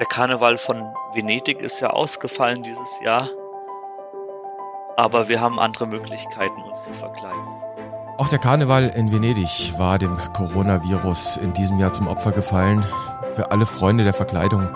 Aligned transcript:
Der 0.00 0.06
Karneval 0.06 0.56
von 0.56 0.92
Venedig 1.12 1.62
ist 1.62 1.78
ja 1.78 1.90
ausgefallen 1.90 2.64
dieses 2.64 3.00
Jahr. 3.00 3.28
Aber 4.96 5.28
wir 5.28 5.40
haben 5.40 5.60
andere 5.60 5.86
Möglichkeiten, 5.86 6.60
uns 6.62 6.82
zu 6.82 6.92
verkleiden. 6.92 7.46
Auch 8.18 8.28
der 8.28 8.40
Karneval 8.40 8.88
in 8.88 9.12
Venedig 9.12 9.72
war 9.78 10.00
dem 10.00 10.18
Coronavirus 10.32 11.36
in 11.36 11.52
diesem 11.52 11.78
Jahr 11.78 11.92
zum 11.92 12.08
Opfer 12.08 12.32
gefallen. 12.32 12.84
Für 13.36 13.52
alle 13.52 13.66
Freunde 13.66 14.02
der 14.02 14.14
Verkleidung 14.14 14.68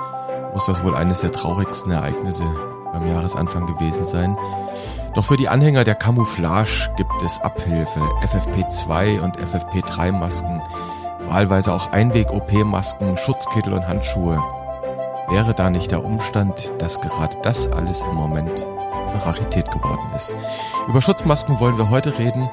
muss 0.53 0.67
das 0.67 0.85
wohl 0.85 0.95
eines 0.95 1.23
der 1.23 1.33
traurigsten 1.33 1.91
Ereignisse 1.91 2.45
beim 2.93 3.09
Jahresanfang 3.09 3.67
gewesen 3.67 4.05
sein. 4.05 4.39
Doch 5.15 5.25
für 5.25 5.37
die 5.37 5.49
Anhänger 5.49 5.83
der 5.83 5.97
Camouflage 5.97 6.93
gibt 6.97 7.23
es 7.25 7.41
Abhilfe. 7.41 8.01
FFP2 8.23 9.21
und 9.21 9.37
FFP3-Masken, 9.37 10.63
wahlweise 11.27 11.73
auch 11.73 11.91
Einweg-OP-Masken, 11.91 13.17
Schutzkittel 13.17 13.73
und 13.73 13.89
Handschuhe. 13.89 14.41
Wäre 15.31 15.53
da 15.55 15.69
nicht 15.69 15.91
der 15.91 16.05
Umstand, 16.05 16.73
dass 16.79 17.03
gerade 17.03 17.37
das 17.43 17.69
alles 17.69 18.03
im 18.03 18.15
Moment 18.15 18.61
zur 18.61 19.19
Rarität 19.27 19.71
geworden 19.71 20.11
ist. 20.17 20.35
Über 20.89 21.03
Schutzmasken 21.03 21.61
wollen 21.61 21.77
wir 21.77 21.91
heute 21.91 22.19
reden. 22.19 22.49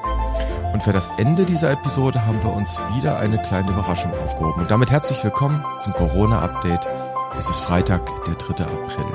Und 0.74 0.82
für 0.82 0.92
das 0.92 1.10
Ende 1.16 1.46
dieser 1.46 1.70
Episode 1.70 2.26
haben 2.26 2.42
wir 2.42 2.52
uns 2.52 2.78
wieder 2.94 3.18
eine 3.18 3.38
kleine 3.38 3.70
Überraschung 3.70 4.12
aufgehoben. 4.22 4.60
Und 4.60 4.70
damit 4.70 4.90
herzlich 4.90 5.24
willkommen 5.24 5.64
zum 5.80 5.94
Corona-Update. 5.94 6.86
Es 7.38 7.48
ist 7.48 7.60
Freitag, 7.60 8.24
der 8.26 8.34
3. 8.34 8.64
April. 8.64 9.06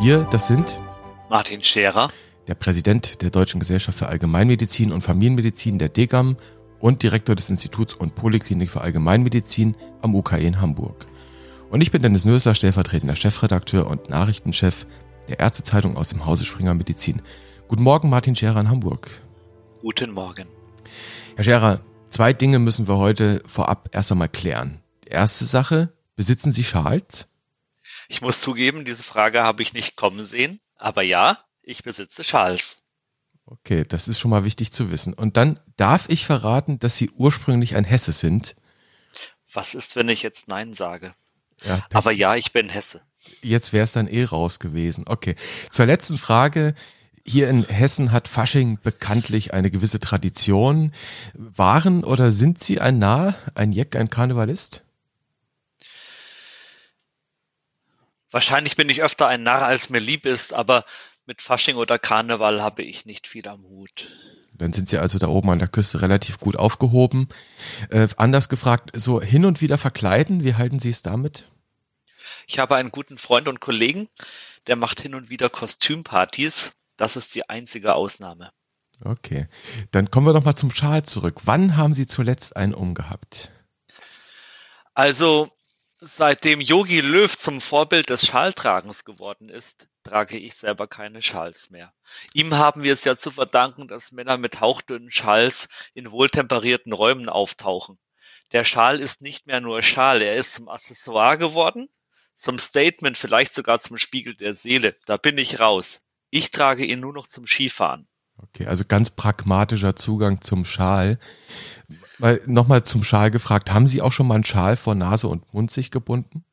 Wir, 0.00 0.24
das 0.30 0.46
sind 0.46 0.78
Martin 1.30 1.62
Scherer, 1.62 2.10
der 2.48 2.54
Präsident 2.54 3.22
der 3.22 3.30
Deutschen 3.30 3.60
Gesellschaft 3.60 3.98
für 3.98 4.08
Allgemeinmedizin 4.08 4.92
und 4.92 5.00
Familienmedizin 5.00 5.78
der 5.78 5.88
DGAM 5.88 6.36
und 6.80 7.02
Direktor 7.02 7.34
des 7.34 7.48
Instituts 7.48 7.94
und 7.94 8.14
Poliklinik 8.14 8.68
für 8.68 8.82
Allgemeinmedizin 8.82 9.74
am 10.02 10.14
UKE 10.14 10.36
in 10.36 10.60
Hamburg. 10.60 11.06
Und 11.70 11.80
ich 11.80 11.90
bin 11.90 12.02
Dennis 12.02 12.24
Nöser, 12.24 12.54
stellvertretender 12.54 13.16
Chefredakteur 13.16 13.86
und 13.86 14.08
Nachrichtenchef 14.08 14.86
der 15.28 15.40
Ärztezeitung 15.40 15.96
aus 15.96 16.08
dem 16.08 16.26
Hause 16.26 16.44
Springer 16.44 16.74
Medizin. 16.74 17.22
Guten 17.68 17.82
Morgen, 17.82 18.08
Martin 18.10 18.36
Scherer 18.36 18.60
in 18.60 18.68
Hamburg. 18.68 19.10
Guten 19.80 20.12
Morgen. 20.12 20.46
Herr 21.34 21.44
Scherer, 21.44 21.80
zwei 22.10 22.32
Dinge 22.32 22.58
müssen 22.58 22.86
wir 22.86 22.98
heute 22.98 23.42
vorab 23.46 23.88
erst 23.92 24.12
einmal 24.12 24.28
klären. 24.28 24.82
Die 25.04 25.08
erste 25.08 25.44
Sache, 25.46 25.92
besitzen 26.16 26.52
Sie 26.52 26.64
Schals? 26.64 27.28
Ich 28.08 28.20
muss 28.20 28.40
zugeben, 28.40 28.84
diese 28.84 29.02
Frage 29.02 29.42
habe 29.42 29.62
ich 29.62 29.72
nicht 29.72 29.96
kommen 29.96 30.22
sehen. 30.22 30.60
Aber 30.76 31.02
ja, 31.02 31.38
ich 31.62 31.82
besitze 31.82 32.22
Schals. 32.22 32.82
Okay, 33.46 33.84
das 33.88 34.08
ist 34.08 34.20
schon 34.20 34.30
mal 34.30 34.44
wichtig 34.44 34.72
zu 34.72 34.90
wissen. 34.90 35.12
Und 35.12 35.36
dann 35.36 35.60
darf 35.76 36.08
ich 36.08 36.26
verraten, 36.26 36.78
dass 36.78 36.96
Sie 36.96 37.10
ursprünglich 37.10 37.76
ein 37.76 37.84
Hesse 37.84 38.12
sind. 38.12 38.54
Was 39.52 39.74
ist, 39.74 39.96
wenn 39.96 40.08
ich 40.08 40.22
jetzt 40.22 40.48
Nein 40.48 40.74
sage? 40.74 41.14
Ja, 41.66 41.86
Aber 41.92 42.12
ja, 42.12 42.36
ich 42.36 42.52
bin 42.52 42.68
Hesse. 42.68 43.00
Jetzt 43.42 43.72
wäre 43.72 43.84
es 43.84 43.92
dann 43.92 44.06
eh 44.06 44.24
raus 44.24 44.58
gewesen. 44.58 45.04
Okay. 45.06 45.34
Zur 45.70 45.86
letzten 45.86 46.18
Frage. 46.18 46.74
Hier 47.26 47.48
in 47.48 47.64
Hessen 47.64 48.12
hat 48.12 48.28
Fasching 48.28 48.78
bekanntlich 48.82 49.54
eine 49.54 49.70
gewisse 49.70 49.98
Tradition. 49.98 50.92
Waren 51.32 52.04
oder 52.04 52.30
sind 52.30 52.62
Sie 52.62 52.82
ein 52.82 52.98
Narr, 52.98 53.34
ein 53.54 53.72
Jeck, 53.72 53.96
ein 53.96 54.10
Karnevalist? 54.10 54.82
Wahrscheinlich 58.30 58.76
bin 58.76 58.90
ich 58.90 59.02
öfter 59.02 59.26
ein 59.26 59.42
Narr, 59.42 59.62
als 59.62 59.88
mir 59.88 60.00
lieb 60.00 60.26
ist, 60.26 60.52
aber 60.52 60.84
mit 61.24 61.40
Fasching 61.40 61.76
oder 61.76 61.98
Karneval 61.98 62.62
habe 62.62 62.82
ich 62.82 63.06
nicht 63.06 63.26
viel 63.26 63.48
am 63.48 63.62
Hut. 63.62 64.06
Dann 64.52 64.72
sind 64.72 64.88
Sie 64.88 64.98
also 64.98 65.18
da 65.18 65.28
oben 65.28 65.50
an 65.50 65.58
der 65.58 65.68
Küste 65.68 66.02
relativ 66.02 66.38
gut 66.38 66.56
aufgehoben. 66.56 67.28
Äh, 67.90 68.08
anders 68.16 68.48
gefragt, 68.48 68.90
so 68.94 69.22
hin 69.22 69.44
und 69.44 69.60
wieder 69.60 69.78
verkleiden, 69.78 70.44
wie 70.44 70.54
halten 70.54 70.78
Sie 70.78 70.90
es 70.90 71.02
damit? 71.02 71.48
Ich 72.46 72.58
habe 72.58 72.76
einen 72.76 72.90
guten 72.90 73.18
Freund 73.18 73.48
und 73.48 73.60
Kollegen, 73.60 74.08
der 74.66 74.76
macht 74.76 75.00
hin 75.00 75.14
und 75.14 75.30
wieder 75.30 75.48
Kostümpartys. 75.48 76.78
Das 76.96 77.16
ist 77.16 77.34
die 77.34 77.48
einzige 77.48 77.94
Ausnahme. 77.94 78.52
Okay, 79.04 79.48
dann 79.90 80.10
kommen 80.10 80.26
wir 80.26 80.32
noch 80.32 80.44
mal 80.44 80.54
zum 80.54 80.70
Schal 80.70 81.02
zurück. 81.02 81.42
Wann 81.44 81.76
haben 81.76 81.94
Sie 81.94 82.06
zuletzt 82.06 82.56
einen 82.56 82.74
umgehabt? 82.74 83.50
Also 84.94 85.50
Seitdem 86.06 86.60
Yogi 86.60 87.00
Löw 87.00 87.34
zum 87.34 87.62
Vorbild 87.62 88.10
des 88.10 88.26
Schaltragens 88.26 89.06
geworden 89.06 89.48
ist, 89.48 89.88
trage 90.02 90.36
ich 90.36 90.54
selber 90.54 90.86
keine 90.86 91.22
Schals 91.22 91.70
mehr. 91.70 91.94
Ihm 92.34 92.52
haben 92.52 92.82
wir 92.82 92.92
es 92.92 93.04
ja 93.04 93.16
zu 93.16 93.30
verdanken, 93.30 93.88
dass 93.88 94.12
Männer 94.12 94.36
mit 94.36 94.60
hauchdünnen 94.60 95.10
Schals 95.10 95.70
in 95.94 96.10
wohltemperierten 96.10 96.92
Räumen 96.92 97.30
auftauchen. 97.30 97.98
Der 98.52 98.64
Schal 98.64 99.00
ist 99.00 99.22
nicht 99.22 99.46
mehr 99.46 99.62
nur 99.62 99.82
Schal, 99.82 100.20
er 100.20 100.34
ist 100.34 100.52
zum 100.52 100.68
Accessoire 100.68 101.38
geworden, 101.38 101.88
zum 102.36 102.58
Statement, 102.58 103.16
vielleicht 103.16 103.54
sogar 103.54 103.80
zum 103.80 103.98
Spiegel 103.98 104.34
der 104.34 104.54
Seele. 104.54 104.96
Da 105.06 105.16
bin 105.16 105.38
ich 105.38 105.60
raus. 105.60 106.00
Ich 106.30 106.50
trage 106.50 106.84
ihn 106.84 107.00
nur 107.00 107.12
noch 107.12 107.26
zum 107.26 107.46
Skifahren. 107.46 108.06
Okay, 108.36 108.66
also 108.66 108.84
ganz 108.84 109.10
pragmatischer 109.10 109.94
Zugang 109.94 110.40
zum 110.40 110.64
Schal. 110.64 111.18
Weil 112.18 112.42
nochmal 112.46 112.82
zum 112.82 113.04
Schal 113.04 113.30
gefragt, 113.30 113.70
haben 113.72 113.86
Sie 113.86 114.02
auch 114.02 114.12
schon 114.12 114.26
mal 114.26 114.34
einen 114.34 114.44
Schal 114.44 114.76
vor 114.76 114.94
Nase 114.94 115.28
und 115.28 115.54
Mund 115.54 115.70
sich 115.70 115.90
gebunden? 115.90 116.44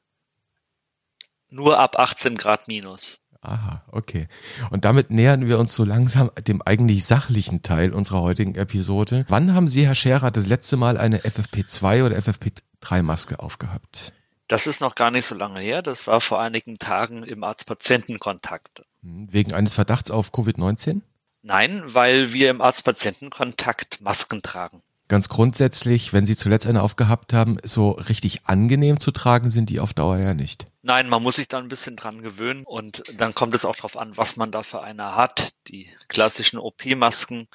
Nur 1.50 1.80
ab 1.80 1.98
18 2.00 2.38
Grad 2.38 2.68
minus. 2.68 3.26
Aha, 3.42 3.84
okay. 3.92 4.28
Und 4.70 4.86
damit 4.86 5.10
nähern 5.10 5.48
wir 5.48 5.58
uns 5.58 5.74
so 5.74 5.84
langsam 5.84 6.30
dem 6.48 6.62
eigentlich 6.62 7.06
sachlichen 7.06 7.64
Teil 7.64 7.92
unserer 7.92 8.22
heutigen 8.22 8.54
Episode. 8.54 9.26
Wann 9.30 9.56
haben 9.56 9.68
Sie, 9.68 9.86
Herr 9.86 9.96
Scherer, 9.96 10.30
das 10.30 10.46
letzte 10.46 10.78
Mal 10.78 10.98
eine 10.98 11.22
FFP2 11.22 12.06
oder 12.06 12.18
FFP3-Maske 12.18 13.40
aufgehabt? 13.40 14.14
Das 14.52 14.68
ist 14.68 14.82
noch 14.82 14.96
gar 14.96 15.12
nicht 15.12 15.26
so 15.26 15.34
lange 15.34 15.62
her. 15.62 15.82
Das 15.82 16.08
war 16.08 16.20
vor 16.20 16.42
einigen 16.42 16.78
Tagen 16.78 17.24
im 17.24 17.42
Arzt-Patienten-Kontakt. 17.46 18.82
Hm, 19.02 19.32
wegen 19.32 19.54
eines 19.54 19.74
Verdachts 19.74 20.12
auf 20.12 20.34
Covid-19? 20.34 21.00
Nein, 21.42 21.82
weil 21.86 22.34
wir 22.34 22.50
im 22.50 22.60
Arzt-Patienten-Kontakt 22.60 24.02
Masken 24.02 24.42
tragen. 24.42 24.82
Ganz 25.08 25.30
grundsätzlich, 25.30 26.12
wenn 26.12 26.26
Sie 26.26 26.36
zuletzt 26.36 26.68
eine 26.68 26.84
aufgehabt 26.84 27.32
haben, 27.32 27.60
so 27.64 27.92
richtig 27.92 28.46
angenehm 28.46 29.00
zu 29.00 29.12
tragen 29.12 29.50
sind 29.50 29.70
die 29.70 29.80
auf 29.80 29.94
Dauer 29.94 30.18
ja 30.18 30.34
nicht. 30.34 30.68
Nein, 30.82 31.08
man 31.08 31.24
muss 31.24 31.38
sich 31.38 31.48
da 31.48 31.58
ein 31.60 31.70
bisschen 31.70 31.96
dran 31.96 32.22
gewöhnen 32.22 32.66
und 32.66 33.04
dann 33.16 33.34
kommt 33.34 33.56
es 33.56 33.64
auch 33.64 33.78
darauf 33.78 33.96
an, 33.96 34.18
was 34.18 34.36
man 34.36 34.52
da 34.52 34.64
für 34.64 34.82
eine 34.82 35.16
hat. 35.16 35.54
Die 35.70 35.88
klassischen 36.10 36.60
OP-Masken, 36.60 37.48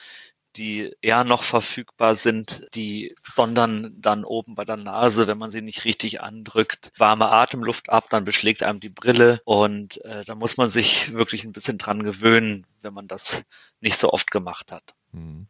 die 0.57 0.93
eher 1.03 1.25
noch 1.25 1.43
verfügbar 1.43 2.15
sind, 2.15 2.67
die 2.75 3.15
sondern 3.23 3.95
dann 4.01 4.25
oben 4.25 4.55
bei 4.55 4.65
der 4.65 4.77
Nase, 4.77 5.27
wenn 5.27 5.39
man 5.39 5.51
sie 5.51 5.63
nicht 5.63 5.85
richtig 5.85 6.21
andrückt, 6.21 6.93
warme 6.99 7.31
Atemluft 7.31 7.91
ab, 7.91 8.07
dann 8.11 8.25
beschlägt 8.25 8.63
einem 8.63 8.81
die 8.81 8.89
Brille 8.89 9.41
und 9.45 10.05
äh, 10.05 10.25
da 10.25 10.35
muss 10.35 10.57
man 10.57 10.71
sich 10.71 11.13
wirklich 11.15 11.45
ein 11.45 11.53
bisschen 11.53 11.79
dran 11.79 12.03
gewöhnen, 12.03 12.67
wenn 12.83 12.95
man 12.95 13.09
das 13.09 13.45
nicht 13.81 13.99
so 13.99 14.13
oft 14.13 14.31
gemacht 14.31 14.73
hat. 14.73 14.95
Mhm. 15.13 15.47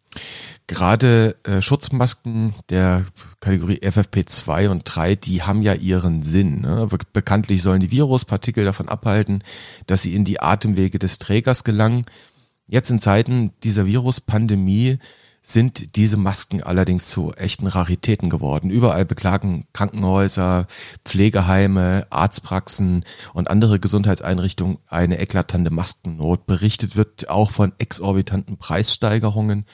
Gerade 0.68 1.36
äh, 1.44 1.62
Schutzmasken 1.62 2.54
der 2.70 3.04
Kategorie 3.38 3.78
FFP2 3.78 4.68
und 4.68 4.82
3, 4.84 5.14
die 5.14 5.42
haben 5.42 5.62
ja 5.62 5.74
ihren 5.74 6.24
Sinn. 6.24 6.62
Ne? 6.62 6.88
Be 6.90 6.98
bekanntlich 7.12 7.62
sollen 7.62 7.80
die 7.80 7.92
Viruspartikel 7.92 8.64
davon 8.64 8.88
abhalten, 8.88 9.44
dass 9.86 10.02
sie 10.02 10.14
in 10.14 10.24
die 10.24 10.40
Atemwege 10.40 10.98
des 10.98 11.18
Trägers 11.18 11.62
gelangen. 11.62 12.04
Jetzt 12.68 12.90
in 12.90 13.00
Zeiten 13.00 13.52
dieser 13.62 13.86
Viruspandemie 13.86 14.98
sind 15.40 15.94
diese 15.94 16.16
Masken 16.16 16.60
allerdings 16.64 17.08
zu 17.08 17.32
echten 17.34 17.68
Raritäten 17.68 18.30
geworden. 18.30 18.68
Überall 18.68 19.04
beklagen 19.04 19.66
Krankenhäuser, 19.72 20.66
Pflegeheime, 21.04 22.08
Arztpraxen 22.10 23.04
und 23.32 23.48
andere 23.48 23.78
Gesundheitseinrichtungen 23.78 24.78
eine 24.88 25.20
eklatante 25.20 25.70
Maskennot. 25.70 26.46
Berichtet 26.46 26.96
wird 26.96 27.28
auch 27.28 27.52
von 27.52 27.72
exorbitanten 27.78 28.56
Preissteigerungen 28.56 29.64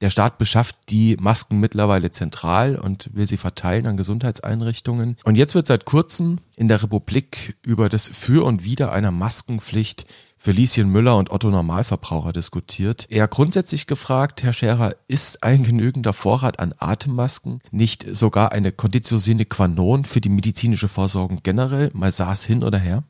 der 0.00 0.08
Staat 0.08 0.38
beschafft 0.38 0.76
die 0.88 1.16
Masken 1.20 1.60
mittlerweile 1.60 2.10
zentral 2.10 2.76
und 2.76 3.10
will 3.12 3.28
sie 3.28 3.36
verteilen 3.36 3.86
an 3.86 3.98
Gesundheitseinrichtungen. 3.98 5.16
Und 5.24 5.36
jetzt 5.36 5.54
wird 5.54 5.66
seit 5.66 5.84
kurzem 5.84 6.38
in 6.56 6.68
der 6.68 6.82
Republik 6.82 7.58
über 7.66 7.90
das 7.90 8.08
Für 8.08 8.46
und 8.46 8.64
Wider 8.64 8.92
einer 8.92 9.10
Maskenpflicht 9.10 10.06
für 10.42 10.52
Lieschen 10.52 10.88
Müller 10.88 11.18
und 11.18 11.30
Otto 11.30 11.50
Normalverbraucher 11.50 12.32
diskutiert. 12.32 13.06
Eher 13.10 13.28
grundsätzlich 13.28 13.86
gefragt, 13.86 14.42
Herr 14.42 14.54
Scherer, 14.54 14.96
ist 15.06 15.42
ein 15.42 15.62
genügender 15.62 16.14
Vorrat 16.14 16.58
an 16.58 16.74
Atemmasken 16.78 17.60
nicht 17.70 18.06
sogar 18.10 18.50
eine 18.50 18.72
Conditio 18.72 19.18
sine 19.18 19.44
qua 19.44 19.68
non 19.68 20.06
für 20.06 20.22
die 20.22 20.30
medizinische 20.30 20.88
Versorgung 20.88 21.40
generell? 21.42 21.90
Mal 21.92 22.10
saß 22.10 22.46
hin 22.46 22.64
oder 22.64 22.78
her? 22.78 23.04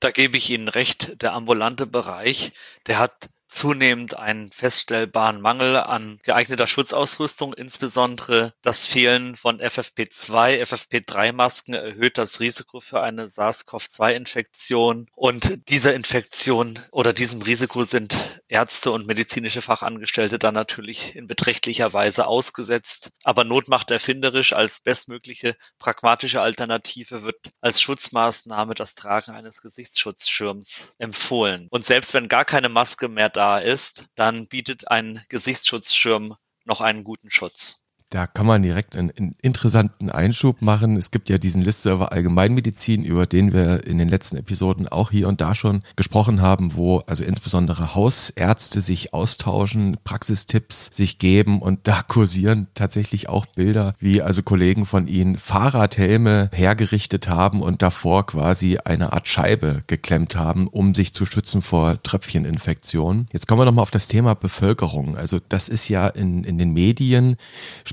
Da 0.00 0.10
gebe 0.10 0.36
ich 0.36 0.50
Ihnen 0.50 0.66
recht, 0.66 1.22
der 1.22 1.34
ambulante 1.34 1.86
Bereich, 1.86 2.52
der 2.88 2.98
hat 2.98 3.30
zunehmend 3.48 4.16
einen 4.16 4.50
feststellbaren 4.50 5.40
Mangel 5.40 5.76
an 5.76 6.18
geeigneter 6.22 6.66
Schutzausrüstung, 6.66 7.52
insbesondere 7.54 8.52
das 8.62 8.86
Fehlen 8.86 9.36
von 9.36 9.60
FFP2, 9.60 10.62
FFP3-Masken 10.62 11.74
erhöht 11.74 12.18
das 12.18 12.40
Risiko 12.40 12.80
für 12.80 13.02
eine 13.02 13.28
SARS-CoV-2-Infektion 13.28 15.08
und 15.14 15.68
dieser 15.68 15.94
Infektion 15.94 16.78
oder 16.90 17.12
diesem 17.12 17.42
Risiko 17.42 17.84
sind 17.84 18.16
Ärzte 18.48 18.90
und 18.90 19.06
medizinische 19.06 19.62
Fachangestellte 19.62 20.38
dann 20.38 20.54
natürlich 20.54 21.16
in 21.16 21.26
beträchtlicher 21.26 21.92
Weise 21.92 22.26
ausgesetzt. 22.26 23.10
Aber 23.24 23.44
Not 23.44 23.66
erfinderisch 23.90 24.52
als 24.52 24.80
bestmögliche 24.80 25.56
pragmatische 25.78 26.40
Alternative 26.40 27.22
wird 27.22 27.36
als 27.60 27.80
Schutzmaßnahme 27.80 28.74
das 28.74 28.94
Tragen 28.94 29.32
eines 29.32 29.60
Gesichtsschutzschirms 29.60 30.94
empfohlen. 30.98 31.66
Und 31.70 31.84
selbst 31.84 32.14
wenn 32.14 32.28
gar 32.28 32.44
keine 32.44 32.68
Maske 32.68 33.08
mehr 33.08 33.28
da 33.36 33.58
ist, 33.58 34.06
dann 34.14 34.46
bietet 34.48 34.90
ein 34.90 35.22
Gesichtsschutzschirm 35.28 36.36
noch 36.64 36.80
einen 36.80 37.04
guten 37.04 37.30
Schutz. 37.30 37.85
Da 38.10 38.28
kann 38.28 38.46
man 38.46 38.62
direkt 38.62 38.94
einen, 38.94 39.10
einen, 39.16 39.34
interessanten 39.42 40.10
Einschub 40.10 40.62
machen. 40.62 40.96
Es 40.96 41.10
gibt 41.10 41.28
ja 41.28 41.38
diesen 41.38 41.60
Listserver 41.60 42.12
Allgemeinmedizin, 42.12 43.02
über 43.02 43.26
den 43.26 43.52
wir 43.52 43.84
in 43.84 43.98
den 43.98 44.08
letzten 44.08 44.36
Episoden 44.36 44.86
auch 44.86 45.10
hier 45.10 45.26
und 45.26 45.40
da 45.40 45.56
schon 45.56 45.82
gesprochen 45.96 46.40
haben, 46.40 46.76
wo 46.76 46.98
also 47.08 47.24
insbesondere 47.24 47.96
Hausärzte 47.96 48.80
sich 48.80 49.12
austauschen, 49.12 49.96
Praxistipps 50.04 50.88
sich 50.92 51.18
geben 51.18 51.60
und 51.60 51.80
da 51.88 52.02
kursieren 52.02 52.68
tatsächlich 52.74 53.28
auch 53.28 53.44
Bilder, 53.44 53.96
wie 53.98 54.22
also 54.22 54.44
Kollegen 54.44 54.86
von 54.86 55.08
ihnen 55.08 55.36
Fahrradhelme 55.36 56.50
hergerichtet 56.52 57.26
haben 57.26 57.60
und 57.60 57.82
davor 57.82 58.24
quasi 58.24 58.78
eine 58.84 59.14
Art 59.14 59.26
Scheibe 59.26 59.82
geklemmt 59.88 60.36
haben, 60.36 60.68
um 60.68 60.94
sich 60.94 61.12
zu 61.12 61.26
schützen 61.26 61.60
vor 61.60 62.00
Tröpfcheninfektionen. 62.04 63.26
Jetzt 63.32 63.48
kommen 63.48 63.60
wir 63.60 63.64
nochmal 63.64 63.82
auf 63.82 63.90
das 63.90 64.06
Thema 64.06 64.34
Bevölkerung. 64.34 65.16
Also 65.16 65.38
das 65.48 65.68
ist 65.68 65.88
ja 65.88 66.06
in, 66.06 66.44
in 66.44 66.56
den 66.56 66.72
Medien 66.72 67.36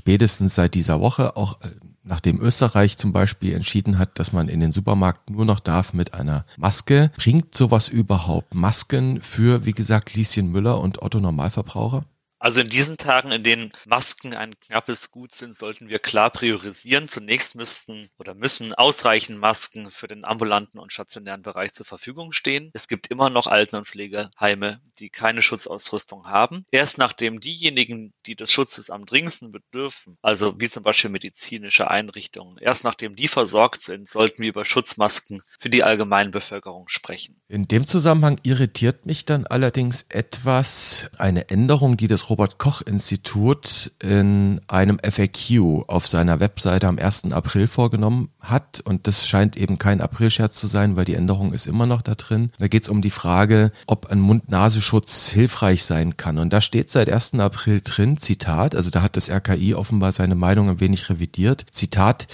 spätestens 0.04 0.54
seit 0.54 0.74
dieser 0.74 1.00
Woche, 1.00 1.34
auch 1.38 1.62
äh, 1.62 1.68
nachdem 2.02 2.38
Österreich 2.38 2.98
zum 2.98 3.14
Beispiel 3.14 3.54
entschieden 3.54 3.98
hat, 3.98 4.18
dass 4.18 4.34
man 4.34 4.50
in 4.50 4.60
den 4.60 4.70
Supermarkt 4.70 5.30
nur 5.30 5.46
noch 5.46 5.60
darf 5.60 5.94
mit 5.94 6.12
einer 6.12 6.44
Maske. 6.58 7.10
Bringt 7.16 7.54
sowas 7.54 7.88
überhaupt 7.88 8.54
Masken 8.54 9.22
für, 9.22 9.64
wie 9.64 9.72
gesagt, 9.72 10.12
Lieschen 10.12 10.52
Müller 10.52 10.78
und 10.78 11.00
Otto 11.00 11.20
Normalverbraucher? 11.20 12.04
Also 12.44 12.60
in 12.60 12.68
diesen 12.68 12.98
Tagen, 12.98 13.32
in 13.32 13.42
denen 13.42 13.72
Masken 13.86 14.34
ein 14.34 14.60
knappes 14.60 15.10
Gut 15.10 15.32
sind, 15.32 15.56
sollten 15.56 15.88
wir 15.88 15.98
klar 15.98 16.28
priorisieren. 16.28 17.08
Zunächst 17.08 17.54
müssten 17.54 18.10
oder 18.18 18.34
müssen 18.34 18.74
ausreichend 18.74 19.40
Masken 19.40 19.90
für 19.90 20.08
den 20.08 20.26
ambulanten 20.26 20.78
und 20.78 20.92
stationären 20.92 21.40
Bereich 21.40 21.72
zur 21.72 21.86
Verfügung 21.86 22.32
stehen. 22.32 22.70
Es 22.74 22.86
gibt 22.86 23.06
immer 23.06 23.30
noch 23.30 23.46
Alten- 23.46 23.76
und 23.76 23.86
Pflegeheime, 23.86 24.82
die 24.98 25.08
keine 25.08 25.40
Schutzausrüstung 25.40 26.26
haben. 26.26 26.66
Erst 26.70 26.98
nachdem 26.98 27.40
diejenigen, 27.40 28.12
die 28.26 28.36
des 28.36 28.52
Schutzes 28.52 28.90
am 28.90 29.06
dringendsten 29.06 29.50
bedürfen, 29.50 30.18
also 30.20 30.60
wie 30.60 30.68
zum 30.68 30.82
Beispiel 30.82 31.08
medizinische 31.08 31.90
Einrichtungen, 31.90 32.58
erst 32.58 32.84
nachdem 32.84 33.16
die 33.16 33.28
versorgt 33.28 33.80
sind, 33.80 34.06
sollten 34.06 34.42
wir 34.42 34.50
über 34.50 34.66
Schutzmasken 34.66 35.40
für 35.58 35.70
die 35.70 35.82
allgemeine 35.82 36.28
Bevölkerung 36.28 36.88
sprechen. 36.88 37.36
In 37.48 37.68
dem 37.68 37.86
Zusammenhang 37.86 38.38
irritiert 38.42 39.06
mich 39.06 39.24
dann 39.24 39.46
allerdings 39.46 40.04
etwas 40.10 41.08
eine 41.16 41.48
Änderung, 41.48 41.96
die 41.96 42.06
das 42.06 42.28
Robert 42.34 42.58
Koch 42.58 42.82
Institut 42.82 43.92
in 44.02 44.60
einem 44.66 44.98
FAQ 44.98 45.84
auf 45.86 46.08
seiner 46.08 46.40
Webseite 46.40 46.88
am 46.88 46.98
1. 46.98 47.30
April 47.30 47.68
vorgenommen 47.68 48.28
hat. 48.40 48.80
Und 48.84 49.06
das 49.06 49.28
scheint 49.28 49.56
eben 49.56 49.78
kein 49.78 50.00
Aprilscherz 50.00 50.56
zu 50.56 50.66
sein, 50.66 50.96
weil 50.96 51.04
die 51.04 51.14
Änderung 51.14 51.52
ist 51.52 51.68
immer 51.68 51.86
noch 51.86 52.02
da 52.02 52.16
drin. 52.16 52.50
Da 52.58 52.66
geht 52.66 52.82
es 52.82 52.88
um 52.88 53.02
die 53.02 53.10
Frage, 53.10 53.70
ob 53.86 54.06
ein 54.06 54.18
Mund-Nasenschutz 54.18 55.28
hilfreich 55.28 55.84
sein 55.84 56.16
kann. 56.16 56.38
Und 56.38 56.52
da 56.52 56.60
steht 56.60 56.90
seit 56.90 57.08
1. 57.08 57.34
April 57.34 57.80
drin, 57.84 58.16
Zitat, 58.16 58.74
also 58.74 58.90
da 58.90 59.02
hat 59.02 59.16
das 59.16 59.30
RKI 59.30 59.74
offenbar 59.74 60.10
seine 60.10 60.34
Meinung 60.34 60.68
ein 60.68 60.80
wenig 60.80 61.08
revidiert. 61.10 61.66
Zitat, 61.70 62.26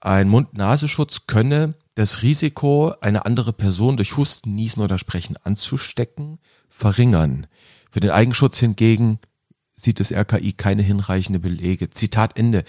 ein 0.00 0.28
Mund-Nasenschutz 0.30 1.28
könne 1.28 1.74
das 1.94 2.22
Risiko, 2.22 2.92
eine 3.00 3.24
andere 3.24 3.52
Person 3.52 3.96
durch 3.96 4.16
Husten, 4.16 4.56
Niesen 4.56 4.82
oder 4.82 4.98
Sprechen 4.98 5.36
anzustecken, 5.44 6.40
verringern. 6.68 7.46
Für 7.92 8.00
den 8.00 8.10
Eigenschutz 8.10 8.58
hingegen 8.58 9.20
sieht 9.76 10.00
das 10.00 10.12
RKI 10.12 10.52
keine 10.52 10.82
hinreichende 10.82 11.40
Belege. 11.40 11.90
Zitat 11.90 12.38
Ende. 12.38 12.64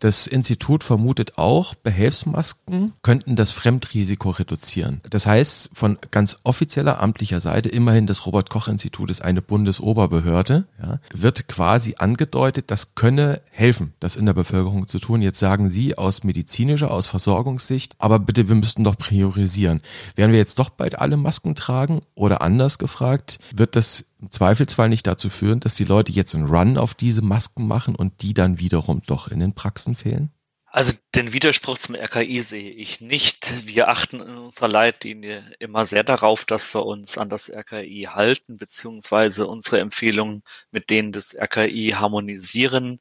Das 0.00 0.26
Institut 0.26 0.82
vermutet 0.82 1.38
auch, 1.38 1.74
Behelfsmasken 1.74 2.94
könnten 3.02 3.36
das 3.36 3.52
Fremdrisiko 3.52 4.30
reduzieren. 4.30 5.00
Das 5.10 5.26
heißt, 5.26 5.70
von 5.72 5.98
ganz 6.10 6.38
offizieller 6.42 7.00
amtlicher 7.00 7.40
Seite, 7.40 7.68
immerhin 7.68 8.06
das 8.06 8.26
Robert-Koch-Institut 8.26 9.10
ist 9.10 9.22
eine 9.22 9.42
Bundesoberbehörde, 9.42 10.66
ja, 10.82 11.00
wird 11.14 11.48
quasi 11.48 11.94
angedeutet, 11.98 12.70
das 12.70 12.94
könne 12.94 13.40
helfen, 13.50 13.92
das 14.00 14.16
in 14.16 14.26
der 14.26 14.34
Bevölkerung 14.34 14.88
zu 14.88 14.98
tun. 14.98 15.22
Jetzt 15.22 15.38
sagen 15.38 15.68
Sie 15.68 15.96
aus 15.96 16.24
medizinischer, 16.24 16.90
aus 16.90 17.06
Versorgungssicht, 17.06 17.94
aber 17.98 18.18
bitte, 18.18 18.48
wir 18.48 18.56
müssten 18.56 18.84
doch 18.84 18.96
priorisieren. 18.96 19.82
Werden 20.16 20.32
wir 20.32 20.38
jetzt 20.38 20.58
doch 20.58 20.70
bald 20.70 20.98
alle 20.98 21.16
Masken 21.16 21.54
tragen 21.54 22.00
oder 22.14 22.42
anders 22.42 22.78
gefragt, 22.78 23.38
wird 23.54 23.76
das 23.76 24.06
im 24.20 24.30
Zweifelsfall 24.30 24.88
nicht 24.88 25.06
dazu 25.06 25.30
führen, 25.30 25.60
dass 25.60 25.74
die 25.74 25.84
Leute 25.84 26.12
jetzt 26.12 26.34
einen 26.34 26.46
Run 26.46 26.76
auf 26.76 26.94
diese 26.94 27.22
Masken 27.22 27.66
machen 27.66 27.94
und 27.94 28.22
die 28.22 28.34
dann 28.34 28.58
wiederum 28.58 29.02
doch 29.06 29.28
in 29.28 29.40
den 29.40 29.54
Praxen 29.54 29.94
fehlen? 29.94 30.30
Also 30.72 30.92
den 31.16 31.32
Widerspruch 31.32 31.78
zum 31.78 31.96
RKI 31.96 32.38
sehe 32.38 32.70
ich 32.70 33.00
nicht. 33.00 33.66
Wir 33.66 33.88
achten 33.88 34.20
in 34.20 34.36
unserer 34.36 34.68
Leitlinie 34.68 35.44
immer 35.58 35.84
sehr 35.84 36.04
darauf, 36.04 36.44
dass 36.44 36.72
wir 36.76 36.86
uns 36.86 37.18
an 37.18 37.28
das 37.28 37.50
RKI 37.50 38.06
halten, 38.14 38.56
beziehungsweise 38.56 39.48
unsere 39.48 39.80
Empfehlungen 39.80 40.44
mit 40.70 40.88
denen 40.90 41.10
des 41.10 41.34
RKI 41.34 41.94
harmonisieren. 41.96 43.00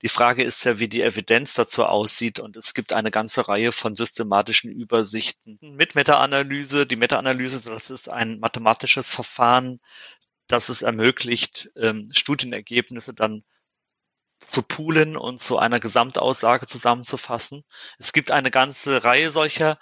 Die 0.00 0.08
Frage 0.08 0.42
ist 0.42 0.64
ja, 0.64 0.78
wie 0.78 0.88
die 0.88 1.02
Evidenz 1.02 1.52
dazu 1.52 1.84
aussieht 1.84 2.40
und 2.40 2.56
es 2.56 2.72
gibt 2.72 2.94
eine 2.94 3.10
ganze 3.10 3.46
Reihe 3.48 3.70
von 3.70 3.94
systematischen 3.94 4.72
Übersichten 4.72 5.58
mit 5.60 5.94
Meta-Analyse. 5.94 6.86
Die 6.86 6.96
Meta-Analyse, 6.96 7.68
das 7.68 7.90
ist 7.90 8.08
ein 8.08 8.40
mathematisches 8.40 9.10
Verfahren, 9.10 9.78
dass 10.50 10.68
es 10.68 10.82
ermöglicht, 10.82 11.70
ähm, 11.76 12.04
Studienergebnisse 12.12 13.14
dann 13.14 13.44
zu 14.40 14.62
poolen 14.62 15.16
und 15.16 15.40
zu 15.40 15.58
einer 15.58 15.80
Gesamtaussage 15.80 16.66
zusammenzufassen. 16.66 17.64
Es 17.98 18.12
gibt 18.12 18.30
eine 18.30 18.50
ganze 18.50 19.04
Reihe 19.04 19.30
solcher 19.30 19.78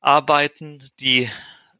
Arbeiten, 0.00 0.88
die 1.00 1.28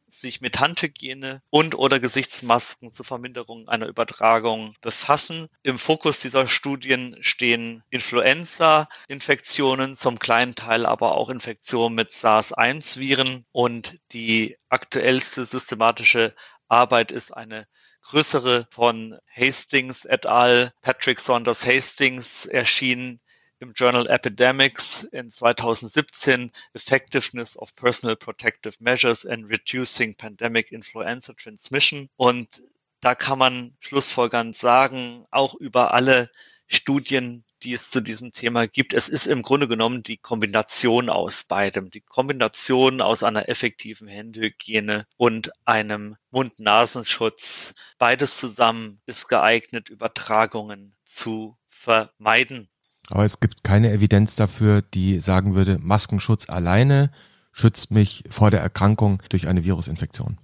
sich 0.09 0.41
mit 0.41 0.59
Handhygiene 0.59 1.41
und 1.49 1.75
oder 1.75 1.99
Gesichtsmasken 1.99 2.93
zur 2.93 3.05
Verminderung 3.05 3.67
einer 3.67 3.87
Übertragung 3.87 4.73
befassen. 4.81 5.47
Im 5.63 5.77
Fokus 5.77 6.21
dieser 6.21 6.47
Studien 6.47 7.17
stehen 7.21 7.83
Influenza-Infektionen, 7.89 9.95
zum 9.95 10.19
kleinen 10.19 10.55
Teil 10.55 10.85
aber 10.85 11.15
auch 11.15 11.29
Infektionen 11.29 11.95
mit 11.95 12.11
SARS-1-Viren 12.11 13.45
und 13.51 13.99
die 14.13 14.57
aktuellste 14.69 15.45
systematische 15.45 16.33
Arbeit 16.69 17.11
ist 17.11 17.31
eine 17.31 17.67
größere 18.03 18.67
von 18.69 19.17
Hastings 19.29 20.05
et 20.05 20.25
al. 20.25 20.73
Patrick 20.81 21.19
Saunders 21.19 21.65
Hastings 21.65 22.45
erschien 22.45 23.19
im 23.59 23.73
Journal 23.73 24.07
Epidemics 24.07 25.03
in 25.03 25.31
2017 25.31 26.51
Effectiveness 26.73 27.57
of 27.57 27.75
Personal 27.75 28.15
Protective 28.15 28.75
Measures 28.79 29.25
and 29.25 29.49
Reducing 29.49 30.15
Pandemic 30.15 30.71
Influenza 30.71 31.33
Transmission. 31.33 32.09
Und 32.17 32.61
da 32.99 33.15
kann 33.15 33.39
man 33.39 33.75
schlussfolgernd 33.79 34.55
sagen, 34.55 35.25
auch 35.31 35.55
über 35.55 35.93
alle 35.93 36.29
Studien, 36.67 37.43
die 37.63 37.73
es 37.73 37.89
zu 37.89 38.01
diesem 38.01 38.31
Thema 38.31 38.67
gibt. 38.67 38.93
Es 38.93 39.09
ist 39.09 39.27
im 39.27 39.41
Grunde 39.41 39.67
genommen 39.67 40.03
die 40.03 40.17
Kombination 40.17 41.09
aus 41.09 41.43
beidem. 41.43 41.89
Die 41.89 42.01
Kombination 42.01 43.01
aus 43.01 43.23
einer 43.23 43.49
effektiven 43.49 44.07
Händehygiene 44.07 45.05
und 45.17 45.51
einem 45.65 46.15
Mund-Nasenschutz. 46.31 47.73
Beides 47.97 48.37
zusammen 48.37 49.01
ist 49.05 49.27
geeignet, 49.27 49.89
Übertragungen 49.89 50.93
zu 51.03 51.57
vermeiden. 51.67 52.69
Aber 53.09 53.25
es 53.25 53.39
gibt 53.39 53.63
keine 53.63 53.91
Evidenz 53.91 54.35
dafür, 54.35 54.81
die 54.81 55.19
sagen 55.19 55.55
würde, 55.55 55.79
Maskenschutz 55.79 56.49
alleine 56.49 57.11
schützt 57.51 57.91
mich 57.91 58.23
vor 58.29 58.51
der 58.51 58.61
Erkrankung 58.61 59.23
durch 59.29 59.47
eine 59.47 59.63
Virusinfektion. 59.63 60.39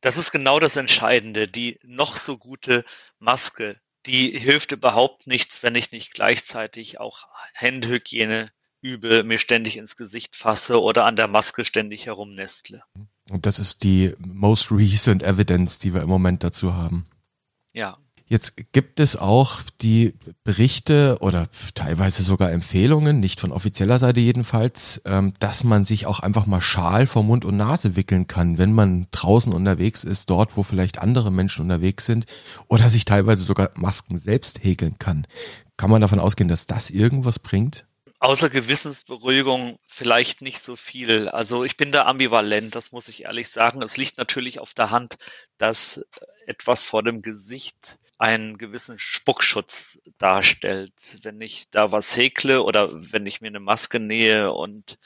Das 0.00 0.16
ist 0.16 0.30
genau 0.30 0.60
das 0.60 0.76
Entscheidende. 0.76 1.48
Die 1.48 1.78
noch 1.82 2.16
so 2.16 2.36
gute 2.36 2.84
Maske 3.18 3.80
die 4.06 4.30
hilft 4.30 4.72
überhaupt 4.72 5.26
nichts, 5.26 5.62
wenn 5.62 5.74
ich 5.74 5.92
nicht 5.92 6.14
gleichzeitig 6.14 7.00
auch 7.00 7.28
Händehygiene 7.54 8.48
übe, 8.80 9.24
mir 9.24 9.38
ständig 9.38 9.76
ins 9.76 9.96
Gesicht 9.96 10.36
fasse 10.36 10.80
oder 10.80 11.04
an 11.04 11.16
der 11.16 11.28
Maske 11.28 11.64
ständig 11.64 12.06
herumnestle. 12.06 12.82
Und 13.30 13.46
das 13.46 13.58
ist 13.58 13.82
die 13.82 14.14
most 14.18 14.70
recent 14.70 15.22
evidence, 15.22 15.78
die 15.78 15.92
wir 15.92 16.02
im 16.02 16.08
Moment 16.08 16.44
dazu 16.44 16.74
haben. 16.74 17.06
Ja. 17.72 17.98
Jetzt 18.28 18.72
gibt 18.72 18.98
es 18.98 19.14
auch 19.14 19.62
die 19.80 20.14
Berichte 20.42 21.18
oder 21.20 21.46
teilweise 21.74 22.24
sogar 22.24 22.50
Empfehlungen, 22.50 23.20
nicht 23.20 23.38
von 23.38 23.52
offizieller 23.52 24.00
Seite 24.00 24.18
jedenfalls, 24.18 25.00
ähm, 25.04 25.32
dass 25.38 25.62
man 25.62 25.84
sich 25.84 26.06
auch 26.06 26.18
einfach 26.18 26.46
mal 26.46 26.60
Schal 26.60 27.06
vor 27.06 27.22
Mund 27.22 27.44
und 27.44 27.56
Nase 27.56 27.94
wickeln 27.94 28.26
kann, 28.26 28.58
wenn 28.58 28.72
man 28.72 29.06
draußen 29.12 29.52
unterwegs 29.52 30.02
ist, 30.02 30.28
dort, 30.28 30.56
wo 30.56 30.64
vielleicht 30.64 30.98
andere 30.98 31.30
Menschen 31.30 31.62
unterwegs 31.62 32.04
sind, 32.04 32.26
oder 32.66 32.90
sich 32.90 33.04
teilweise 33.04 33.44
sogar 33.44 33.70
Masken 33.76 34.18
selbst 34.18 34.64
häkeln 34.64 34.98
kann. 34.98 35.28
Kann 35.76 35.90
man 35.90 36.00
davon 36.00 36.18
ausgehen, 36.18 36.48
dass 36.48 36.66
das 36.66 36.90
irgendwas 36.90 37.38
bringt? 37.38 37.86
Außer 38.26 38.50
Gewissensberuhigung 38.50 39.78
vielleicht 39.84 40.42
nicht 40.42 40.60
so 40.60 40.74
viel. 40.74 41.28
Also 41.28 41.62
ich 41.62 41.76
bin 41.76 41.92
da 41.92 42.06
ambivalent, 42.06 42.74
das 42.74 42.90
muss 42.90 43.06
ich 43.06 43.22
ehrlich 43.22 43.50
sagen. 43.50 43.82
Es 43.82 43.96
liegt 43.96 44.18
natürlich 44.18 44.58
auf 44.58 44.74
der 44.74 44.90
Hand, 44.90 45.16
dass 45.58 46.04
etwas 46.48 46.84
vor 46.84 47.04
dem 47.04 47.22
Gesicht 47.22 48.00
einen 48.18 48.58
gewissen 48.58 48.98
Spuckschutz 48.98 50.00
darstellt. 50.18 50.92
Wenn 51.22 51.40
ich 51.40 51.70
da 51.70 51.92
was 51.92 52.16
häkle 52.16 52.64
oder 52.64 52.90
wenn 53.12 53.26
ich 53.26 53.42
mir 53.42 53.46
eine 53.46 53.60
Maske 53.60 54.00
nähe 54.00 54.52
und 54.52 54.98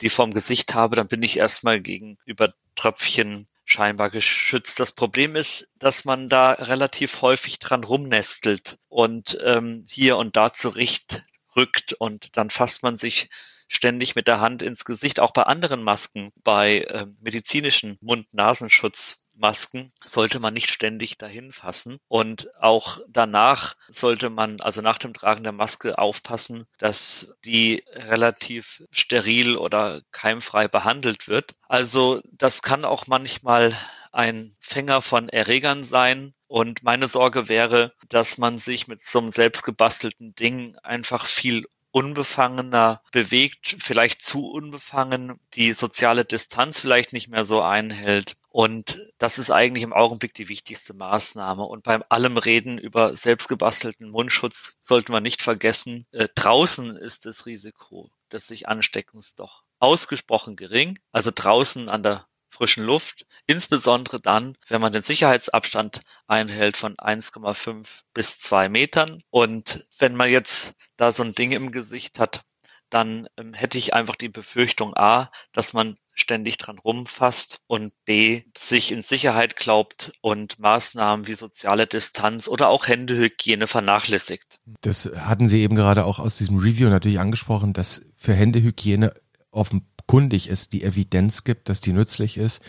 die 0.00 0.10
vorm 0.10 0.34
Gesicht 0.34 0.74
habe, 0.74 0.96
dann 0.96 1.06
bin 1.06 1.22
ich 1.22 1.38
erstmal 1.38 1.80
gegen 1.80 2.18
Übertröpfchen 2.24 3.46
scheinbar 3.64 4.10
geschützt. 4.10 4.80
Das 4.80 4.90
Problem 4.90 5.36
ist, 5.36 5.68
dass 5.78 6.04
man 6.04 6.28
da 6.28 6.50
relativ 6.50 7.22
häufig 7.22 7.60
dran 7.60 7.84
rumnestelt 7.84 8.80
und 8.88 9.38
ähm, 9.44 9.84
hier 9.88 10.16
und 10.16 10.34
da 10.34 10.52
zurecht 10.52 11.22
rückt 11.56 11.92
und 11.94 12.36
dann 12.36 12.50
fasst 12.50 12.82
man 12.82 12.96
sich 12.96 13.28
ständig 13.68 14.14
mit 14.14 14.28
der 14.28 14.40
Hand 14.40 14.62
ins 14.62 14.84
Gesicht, 14.84 15.20
auch 15.20 15.32
bei 15.32 15.44
anderen 15.44 15.82
Masken, 15.82 16.32
bei 16.42 16.80
äh, 16.80 17.06
medizinischen 17.20 17.98
Mund-Nasenschutzmasken 18.00 19.92
sollte 20.04 20.40
man 20.40 20.54
nicht 20.54 20.70
ständig 20.70 21.18
dahin 21.18 21.52
fassen. 21.52 21.98
Und 22.08 22.48
auch 22.60 23.00
danach 23.08 23.74
sollte 23.88 24.30
man, 24.30 24.60
also 24.60 24.80
nach 24.82 24.98
dem 24.98 25.14
Tragen 25.14 25.42
der 25.42 25.52
Maske, 25.52 25.98
aufpassen, 25.98 26.66
dass 26.78 27.36
die 27.44 27.84
relativ 27.94 28.84
steril 28.90 29.56
oder 29.56 30.02
keimfrei 30.12 30.68
behandelt 30.68 31.28
wird. 31.28 31.54
Also 31.68 32.20
das 32.32 32.62
kann 32.62 32.84
auch 32.84 33.06
manchmal 33.06 33.74
ein 34.14 34.54
Fänger 34.60 35.02
von 35.02 35.28
Erregern 35.28 35.84
sein. 35.84 36.34
Und 36.46 36.82
meine 36.82 37.08
Sorge 37.08 37.48
wäre, 37.48 37.92
dass 38.08 38.38
man 38.38 38.58
sich 38.58 38.86
mit 38.86 39.02
so 39.02 39.18
einem 39.18 39.32
selbstgebastelten 39.32 40.34
Ding 40.34 40.76
einfach 40.82 41.26
viel 41.26 41.66
unbefangener 41.90 43.00
bewegt, 43.12 43.76
vielleicht 43.78 44.20
zu 44.20 44.50
unbefangen, 44.50 45.38
die 45.54 45.72
soziale 45.72 46.24
Distanz 46.24 46.80
vielleicht 46.80 47.12
nicht 47.12 47.28
mehr 47.28 47.44
so 47.44 47.60
einhält. 47.60 48.36
Und 48.48 48.98
das 49.18 49.38
ist 49.38 49.52
eigentlich 49.52 49.84
im 49.84 49.92
Augenblick 49.92 50.34
die 50.34 50.48
wichtigste 50.48 50.92
Maßnahme. 50.92 51.62
Und 51.62 51.84
beim 51.84 52.02
allem 52.08 52.36
Reden 52.36 52.78
über 52.78 53.14
selbstgebastelten 53.14 54.10
Mundschutz 54.10 54.76
sollten 54.80 55.12
wir 55.12 55.20
nicht 55.20 55.42
vergessen, 55.42 56.04
äh, 56.10 56.26
draußen 56.34 56.96
ist 56.96 57.26
das 57.26 57.46
Risiko 57.46 58.10
des 58.32 58.48
sich 58.48 58.68
Ansteckens 58.68 59.36
doch 59.36 59.62
ausgesprochen 59.78 60.56
gering. 60.56 60.98
Also 61.12 61.30
draußen 61.32 61.88
an 61.88 62.02
der 62.02 62.26
frischen 62.54 62.84
Luft, 62.84 63.26
insbesondere 63.46 64.20
dann, 64.20 64.56
wenn 64.68 64.80
man 64.80 64.92
den 64.92 65.02
Sicherheitsabstand 65.02 66.00
einhält 66.26 66.76
von 66.76 66.96
1,5 66.96 68.02
bis 68.14 68.38
2 68.38 68.68
Metern. 68.68 69.22
Und 69.30 69.86
wenn 69.98 70.16
man 70.16 70.30
jetzt 70.30 70.74
da 70.96 71.12
so 71.12 71.22
ein 71.22 71.34
Ding 71.34 71.52
im 71.52 71.72
Gesicht 71.72 72.18
hat, 72.18 72.42
dann 72.90 73.26
ähm, 73.36 73.54
hätte 73.54 73.76
ich 73.76 73.92
einfach 73.92 74.14
die 74.14 74.28
Befürchtung 74.28 74.96
A, 74.96 75.30
dass 75.52 75.72
man 75.72 75.96
ständig 76.14 76.58
dran 76.58 76.78
rumfasst 76.78 77.60
und 77.66 77.92
B, 78.04 78.42
sich 78.56 78.92
in 78.92 79.02
Sicherheit 79.02 79.56
glaubt 79.56 80.12
und 80.20 80.60
Maßnahmen 80.60 81.26
wie 81.26 81.34
soziale 81.34 81.88
Distanz 81.88 82.46
oder 82.46 82.68
auch 82.68 82.86
Händehygiene 82.86 83.66
vernachlässigt. 83.66 84.60
Das 84.80 85.10
hatten 85.16 85.48
Sie 85.48 85.60
eben 85.60 85.74
gerade 85.74 86.04
auch 86.04 86.20
aus 86.20 86.38
diesem 86.38 86.58
Review 86.58 86.88
natürlich 86.88 87.18
angesprochen, 87.18 87.72
dass 87.72 88.06
für 88.16 88.32
Händehygiene 88.32 89.12
offen 89.50 89.88
kundig 90.06 90.48
ist, 90.48 90.72
die 90.72 90.84
Evidenz 90.84 91.44
gibt, 91.44 91.68
dass 91.68 91.80
die 91.80 91.92
nützlich 91.92 92.36
ist. 92.36 92.60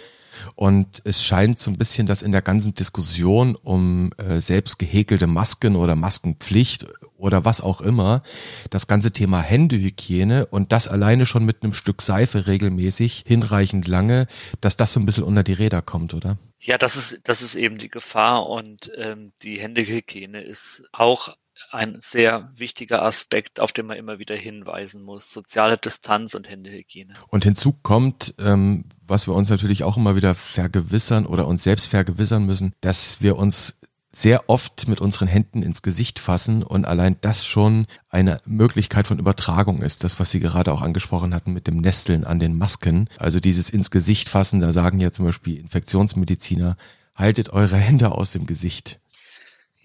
Und 0.56 1.02
es 1.06 1.24
scheint 1.24 1.60
so 1.60 1.72
ein 1.72 1.78
bisschen, 1.78 2.08
dass 2.08 2.22
in 2.22 2.32
der 2.32 2.42
ganzen 2.42 2.76
Diskussion 2.76 3.56
um 3.56 4.12
äh, 4.18 4.42
selbst 4.42 4.80
gehäkelte 4.80 5.28
Masken 5.28 5.76
oder 5.76 5.96
Maskenpflicht 5.96 6.88
oder 7.18 7.46
was 7.46 7.62
auch 7.62 7.82
immer, 7.82 8.22
das 8.70 8.88
ganze 8.88 9.12
Thema 9.12 9.42
Händehygiene 9.42 10.46
und 10.48 10.72
das 10.72 10.88
alleine 10.88 11.26
schon 11.26 11.46
mit 11.46 11.64
einem 11.64 11.74
Stück 11.74 12.02
Seife 12.02 12.48
regelmäßig 12.48 13.24
hinreichend 13.26 13.88
lange, 13.88 14.28
dass 14.62 14.78
das 14.78 14.94
so 14.94 15.00
ein 15.00 15.06
bisschen 15.06 15.24
unter 15.24 15.44
die 15.44 15.54
Räder 15.54 15.82
kommt, 15.82 16.14
oder? 16.14 16.38
Ja, 16.60 16.78
das 16.78 16.96
ist, 16.96 17.22
das 17.24 17.42
ist 17.42 17.56
eben 17.56 17.78
die 17.78 17.90
Gefahr 17.90 18.48
und 18.48 18.92
ähm, 18.98 19.32
die 19.44 19.60
Händehygiene 19.60 20.42
ist 20.42 20.88
auch 20.92 21.36
ein 21.76 21.98
sehr 22.02 22.50
wichtiger 22.56 23.04
Aspekt, 23.04 23.60
auf 23.60 23.72
den 23.72 23.86
man 23.86 23.98
immer 23.98 24.20
wieder 24.20 24.36
hinweisen 24.36 25.04
muss. 25.04 25.32
Soziale 25.32 25.78
Distanz 25.78 26.34
und 26.34 26.50
Händehygiene. 26.50 27.14
Und 27.30 27.44
hinzu 27.44 27.74
kommt, 27.74 28.34
ähm, 28.40 28.86
was 29.06 29.28
wir 29.28 29.34
uns 29.34 29.50
natürlich 29.50 29.84
auch 29.84 29.98
immer 29.98 30.16
wieder 30.16 30.36
vergewissern 30.36 31.26
oder 31.26 31.48
uns 31.48 31.64
selbst 31.64 31.88
vergewissern 31.88 32.46
müssen, 32.46 32.74
dass 32.82 33.22
wir 33.22 33.38
uns 33.38 33.80
sehr 34.16 34.50
oft 34.50 34.88
mit 34.88 35.02
unseren 35.02 35.28
Händen 35.28 35.62
ins 35.62 35.82
Gesicht 35.82 36.20
fassen 36.20 36.64
und 36.64 36.86
allein 36.86 37.18
das 37.20 37.46
schon 37.46 37.86
eine 38.08 38.38
Möglichkeit 38.46 39.08
von 39.08 39.20
Übertragung 39.20 39.82
ist. 39.82 40.06
Das, 40.06 40.22
was 40.22 40.32
Sie 40.32 40.40
gerade 40.40 40.72
auch 40.72 40.82
angesprochen 40.82 41.36
hatten 41.36 41.52
mit 41.52 41.68
dem 41.68 41.82
Nesteln 41.82 42.24
an 42.24 42.40
den 42.40 42.58
Masken. 42.58 43.10
Also 43.18 43.42
dieses 43.42 43.70
ins 43.70 43.92
Gesicht 43.92 44.30
fassen, 44.30 44.62
da 44.62 44.72
sagen 44.72 45.02
ja 45.02 45.12
zum 45.12 45.26
Beispiel 45.26 45.60
Infektionsmediziner, 45.60 46.78
haltet 47.14 47.50
eure 47.50 47.76
Hände 47.76 48.12
aus 48.12 48.32
dem 48.32 48.46
Gesicht. 48.46 49.00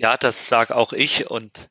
Ja, 0.01 0.17
das 0.17 0.49
sage 0.49 0.77
auch 0.77 0.95
ich 0.95 1.31
und 1.31 1.69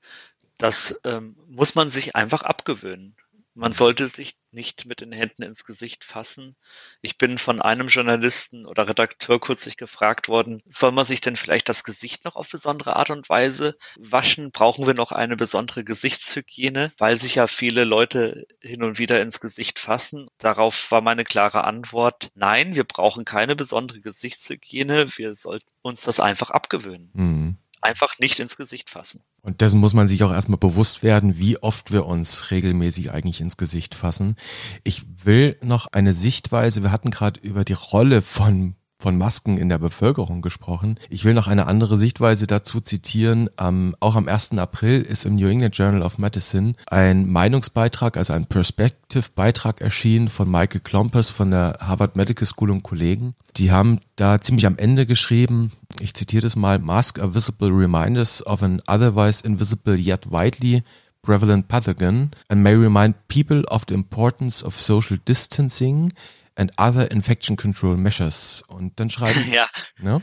das 0.60 1.00
ähm, 1.04 1.36
muss 1.48 1.74
man 1.74 1.90
sich 1.90 2.16
einfach 2.16 2.44
abgewöhnen. 2.44 3.16
Man 3.56 3.74
sollte 3.74 4.08
sich 4.08 4.36
nicht 4.52 4.86
mit 4.86 5.02
den 5.02 5.12
Händen 5.12 5.42
ins 5.42 5.66
Gesicht 5.66 6.04
fassen. 6.04 6.56
Ich 7.02 7.18
bin 7.18 7.40
von 7.40 7.60
einem 7.60 7.88
Journalisten 7.88 8.68
oder 8.68 8.88
Redakteur 8.88 9.40
kürzlich 9.40 9.78
gefragt 9.78 10.28
worden, 10.28 10.62
soll 10.68 10.92
man 10.92 11.06
sich 11.06 11.22
denn 11.22 11.36
vielleicht 11.36 11.70
das 11.70 11.84
Gesicht 11.84 12.24
noch 12.24 12.36
auf 12.36 12.48
besondere 12.48 12.98
Art 12.98 13.10
und 13.10 13.28
Weise 13.30 13.76
waschen? 13.98 14.52
Brauchen 14.52 14.86
wir 14.86 14.94
noch 14.94 15.12
eine 15.12 15.36
besondere 15.36 15.84
Gesichtshygiene? 15.84 16.92
Weil 17.00 17.16
sich 17.16 17.36
ja 17.36 17.48
viele 17.48 17.84
Leute 17.84 18.46
hin 18.62 18.84
und 18.84 19.00
wieder 19.00 19.20
ins 19.22 19.40
Gesicht 19.40 19.80
fassen. 19.80 20.30
Darauf 20.38 20.92
war 20.92 21.02
meine 21.02 21.24
klare 21.24 21.64
Antwort, 21.64 22.30
nein, 22.36 22.76
wir 22.76 22.84
brauchen 22.84 23.26
keine 23.26 23.56
besondere 23.56 24.02
Gesichtshygiene. 24.02 25.18
Wir 25.18 25.34
sollten 25.34 25.72
uns 25.82 26.04
das 26.04 26.20
einfach 26.20 26.52
abgewöhnen. 26.52 27.10
Mhm 27.14 27.58
einfach 27.82 28.20
nicht 28.20 28.40
ins 28.40 28.58
Gesicht 28.58 28.90
fassen. 28.90 29.24
Und 29.42 29.62
dessen 29.62 29.80
muss 29.80 29.94
man 29.94 30.08
sich 30.08 30.24
auch 30.24 30.32
erstmal 30.32 30.58
bewusst 30.58 31.04
werden, 31.04 31.38
wie 31.38 31.58
oft 31.62 31.92
wir 31.92 32.06
uns 32.06 32.52
regelmäßig 32.52 33.12
eigentlich 33.12 33.42
ins 33.42 33.58
Gesicht 33.58 33.96
fassen. 33.96 34.36
Ich 34.84 35.04
will 35.24 35.58
noch 35.62 35.88
eine 35.92 36.14
Sichtweise, 36.14 36.84
wir 36.84 36.92
hatten 36.92 37.12
gerade 37.12 37.40
über 37.40 37.64
die 37.64 37.74
Rolle 37.74 38.22
von 38.22 38.76
von 39.02 39.18
Masken 39.18 39.58
in 39.58 39.70
der 39.70 39.78
Bevölkerung 39.78 40.42
gesprochen. 40.42 41.00
Ich 41.10 41.24
will 41.24 41.34
noch 41.34 41.48
eine 41.48 41.68
andere 41.68 41.98
Sichtweise 41.98 42.48
dazu 42.48 42.82
zitieren. 42.82 43.50
Ähm, 43.58 43.96
auch 44.02 44.16
am 44.16 44.28
1. 44.28 44.58
April 44.58 45.02
ist 45.02 45.26
im 45.26 45.38
New 45.38 45.48
England 45.48 45.78
Journal 45.78 46.02
of 46.02 46.18
Medicine 46.18 46.74
ein 46.88 47.30
Meinungsbeitrag, 47.30 48.18
also 48.18 48.34
ein 48.34 48.48
Perspective-Beitrag 48.48 49.80
erschienen 49.80 50.28
von 50.28 50.52
Michael 50.52 50.82
Klompers 50.82 51.32
von 51.32 51.52
der 51.52 51.78
Harvard 51.80 52.18
Medical 52.18 52.46
School 52.46 52.72
und 52.72 52.84
Kollegen. 52.84 53.36
Die 53.56 53.72
haben 53.72 54.02
da 54.18 54.42
ziemlich 54.42 54.66
am 54.66 54.78
Ende 54.78 55.06
geschrieben, 55.06 55.72
ich 56.00 56.14
zitiere 56.14 56.42
das 56.42 56.58
mal, 56.58 56.80
Mask 56.80 57.20
are 57.20 57.34
visible 57.34 57.70
reminders 57.70 58.46
of 58.46 58.62
an 58.62 58.82
otherwise 58.86 59.46
invisible 59.46 59.96
yet 59.96 60.30
widely 60.30 60.84
prevalent 61.22 61.68
pathogen 61.68 62.32
and 62.48 62.64
may 62.64 62.74
remind 62.74 63.16
people 63.28 63.64
of 63.70 63.84
the 63.88 63.94
importance 63.94 64.64
of 64.64 64.80
social 64.80 65.18
distancing 65.26 66.14
and 66.56 66.72
other 66.78 67.12
infection 67.12 67.56
control 67.56 67.98
measures. 67.98 68.64
Und 68.68 69.00
dann 69.00 69.10
schreiben, 69.10 69.40
ja. 69.52 69.68
Ne? 70.00 70.22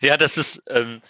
Ja, 0.00 0.16
das 0.16 0.36
ist, 0.36 0.62
ähm, 0.68 1.00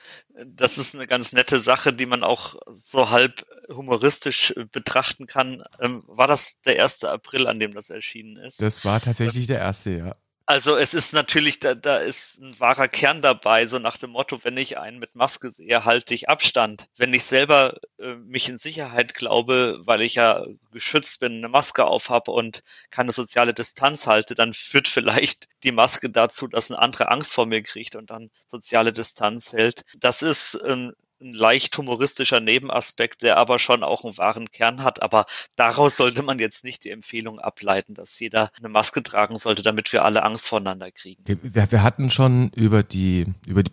das 0.44 0.76
ist 0.78 0.94
eine 0.94 1.06
ganz 1.06 1.32
nette 1.32 1.58
Sache, 1.58 1.92
die 1.92 2.06
man 2.06 2.24
auch 2.24 2.56
so 2.66 3.10
halb 3.10 3.46
humoristisch 3.68 4.54
betrachten 4.72 5.26
kann. 5.26 5.62
Ähm, 5.80 6.02
war 6.06 6.26
das 6.26 6.60
der 6.64 6.82
1. 6.82 7.04
April, 7.04 7.46
an 7.46 7.60
dem 7.60 7.72
das 7.72 7.90
erschienen 7.90 8.36
ist? 8.36 8.60
Das 8.60 8.84
war 8.84 9.00
tatsächlich 9.00 9.46
der 9.46 9.58
erste, 9.58 9.90
ja. 9.90 10.16
Also 10.48 10.76
es 10.76 10.94
ist 10.94 11.12
natürlich, 11.12 11.58
da, 11.58 11.74
da 11.74 11.96
ist 11.96 12.38
ein 12.40 12.58
wahrer 12.60 12.86
Kern 12.86 13.20
dabei, 13.20 13.66
so 13.66 13.80
nach 13.80 13.96
dem 13.96 14.10
Motto, 14.10 14.44
wenn 14.44 14.56
ich 14.56 14.78
einen 14.78 15.00
mit 15.00 15.16
Maske 15.16 15.50
sehe, 15.50 15.84
halte 15.84 16.14
ich 16.14 16.28
Abstand. 16.28 16.86
Wenn 16.96 17.12
ich 17.14 17.24
selber 17.24 17.80
äh, 17.98 18.14
mich 18.14 18.48
in 18.48 18.56
Sicherheit 18.56 19.14
glaube, 19.14 19.80
weil 19.80 20.02
ich 20.02 20.14
ja 20.14 20.44
geschützt 20.70 21.18
bin, 21.18 21.38
eine 21.38 21.48
Maske 21.48 21.84
aufhab 21.84 22.28
und 22.28 22.62
keine 22.90 23.10
soziale 23.10 23.54
Distanz 23.54 24.06
halte, 24.06 24.36
dann 24.36 24.54
führt 24.54 24.86
vielleicht 24.86 25.48
die 25.64 25.72
Maske 25.72 26.10
dazu, 26.10 26.46
dass 26.46 26.70
ein 26.70 26.76
anderer 26.76 27.10
Angst 27.10 27.34
vor 27.34 27.46
mir 27.46 27.62
kriegt 27.64 27.96
und 27.96 28.10
dann 28.10 28.30
soziale 28.46 28.92
Distanz 28.92 29.52
hält. 29.52 29.82
Das 29.98 30.22
ist 30.22 30.60
ähm, 30.64 30.92
ein 31.20 31.32
leicht 31.32 31.76
humoristischer 31.78 32.40
Nebenaspekt, 32.40 33.22
der 33.22 33.38
aber 33.38 33.58
schon 33.58 33.82
auch 33.82 34.04
einen 34.04 34.18
wahren 34.18 34.50
Kern 34.50 34.82
hat. 34.82 35.02
Aber 35.02 35.24
daraus 35.56 35.96
sollte 35.96 36.22
man 36.22 36.38
jetzt 36.38 36.64
nicht 36.64 36.84
die 36.84 36.90
Empfehlung 36.90 37.38
ableiten, 37.38 37.94
dass 37.94 38.18
jeder 38.20 38.50
eine 38.58 38.68
Maske 38.68 39.02
tragen 39.02 39.38
sollte, 39.38 39.62
damit 39.62 39.92
wir 39.92 40.04
alle 40.04 40.22
Angst 40.22 40.48
voneinander 40.48 40.90
kriegen. 40.90 41.22
Wir, 41.24 41.70
wir 41.72 41.82
hatten 41.82 42.10
schon 42.10 42.50
über 42.54 42.82
die, 42.82 43.26
über 43.46 43.62
die 43.62 43.70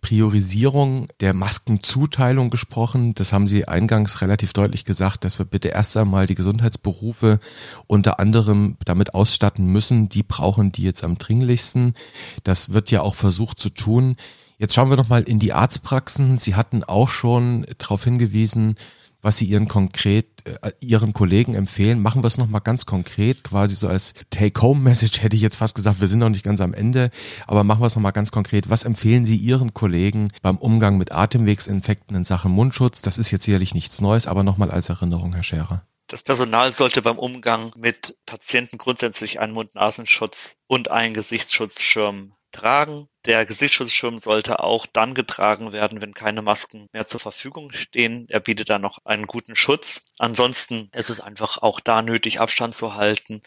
Priorisierung 0.00 1.08
der 1.20 1.34
Maskenzuteilung 1.34 2.50
gesprochen. 2.50 3.14
Das 3.14 3.32
haben 3.32 3.46
Sie 3.46 3.68
eingangs 3.68 4.20
relativ 4.20 4.52
deutlich 4.52 4.84
gesagt, 4.84 5.24
dass 5.24 5.38
wir 5.38 5.46
bitte 5.46 5.68
erst 5.68 5.96
einmal 5.96 6.26
die 6.26 6.34
Gesundheitsberufe 6.34 7.38
unter 7.86 8.18
anderem 8.18 8.76
damit 8.84 9.14
ausstatten 9.14 9.66
müssen. 9.66 10.08
Die 10.08 10.22
brauchen 10.22 10.72
die 10.72 10.82
jetzt 10.82 11.04
am 11.04 11.18
dringlichsten. 11.18 11.94
Das 12.42 12.72
wird 12.72 12.90
ja 12.90 13.02
auch 13.02 13.14
versucht 13.14 13.60
zu 13.60 13.70
tun. 13.70 14.16
Jetzt 14.64 14.72
schauen 14.72 14.88
wir 14.88 14.96
noch 14.96 15.10
mal 15.10 15.24
in 15.24 15.38
die 15.38 15.52
Arztpraxen. 15.52 16.38
Sie 16.38 16.54
hatten 16.54 16.84
auch 16.84 17.10
schon 17.10 17.66
darauf 17.76 18.02
hingewiesen, 18.02 18.76
was 19.20 19.36
Sie 19.36 19.44
Ihren 19.44 19.68
konkret 19.68 20.26
äh, 20.62 20.70
Ihren 20.80 21.12
Kollegen 21.12 21.52
empfehlen. 21.52 22.00
Machen 22.00 22.22
wir 22.22 22.28
es 22.28 22.38
noch 22.38 22.46
mal 22.46 22.60
ganz 22.60 22.86
konkret, 22.86 23.44
quasi 23.44 23.74
so 23.74 23.88
als 23.88 24.14
Take-Home-Message 24.30 25.20
hätte 25.20 25.36
ich 25.36 25.42
jetzt 25.42 25.56
fast 25.56 25.74
gesagt. 25.74 26.00
Wir 26.00 26.08
sind 26.08 26.20
noch 26.20 26.30
nicht 26.30 26.44
ganz 26.44 26.62
am 26.62 26.72
Ende, 26.72 27.10
aber 27.46 27.62
machen 27.62 27.82
wir 27.82 27.88
es 27.88 27.94
noch 27.94 28.00
mal 28.00 28.12
ganz 28.12 28.32
konkret. 28.32 28.70
Was 28.70 28.84
empfehlen 28.84 29.26
Sie 29.26 29.36
Ihren 29.36 29.74
Kollegen 29.74 30.30
beim 30.40 30.56
Umgang 30.56 30.96
mit 30.96 31.12
Atemwegsinfekten 31.12 32.16
in 32.16 32.24
Sachen 32.24 32.50
Mundschutz? 32.50 33.02
Das 33.02 33.18
ist 33.18 33.30
jetzt 33.30 33.44
sicherlich 33.44 33.74
nichts 33.74 34.00
Neues, 34.00 34.26
aber 34.26 34.44
noch 34.44 34.56
mal 34.56 34.70
als 34.70 34.88
Erinnerung, 34.88 35.34
Herr 35.34 35.42
Scherer. 35.42 35.86
Das 36.06 36.22
Personal 36.22 36.72
sollte 36.72 37.02
beim 37.02 37.18
Umgang 37.18 37.70
mit 37.76 38.16
Patienten 38.24 38.78
grundsätzlich 38.78 39.40
einen 39.40 39.52
Mund-Nasenschutz 39.52 40.56
und 40.68 40.90
einen 40.90 41.12
Gesichtsschutzschirm 41.12 42.32
tragen. 42.54 43.08
Der 43.26 43.44
Gesichtsschutzschirm 43.44 44.18
sollte 44.18 44.60
auch 44.60 44.86
dann 44.86 45.14
getragen 45.14 45.72
werden, 45.72 46.00
wenn 46.00 46.14
keine 46.14 46.42
Masken 46.42 46.88
mehr 46.92 47.06
zur 47.06 47.20
Verfügung 47.20 47.72
stehen. 47.72 48.26
Er 48.30 48.40
bietet 48.40 48.70
da 48.70 48.78
noch 48.78 48.98
einen 49.04 49.26
guten 49.26 49.56
Schutz. 49.56 50.06
Ansonsten 50.18 50.90
ist 50.94 51.10
es 51.10 51.20
einfach 51.20 51.58
auch 51.58 51.80
da 51.80 52.02
nötig, 52.02 52.40
Abstand 52.40 52.74
zu 52.74 52.94
halten, 52.94 53.42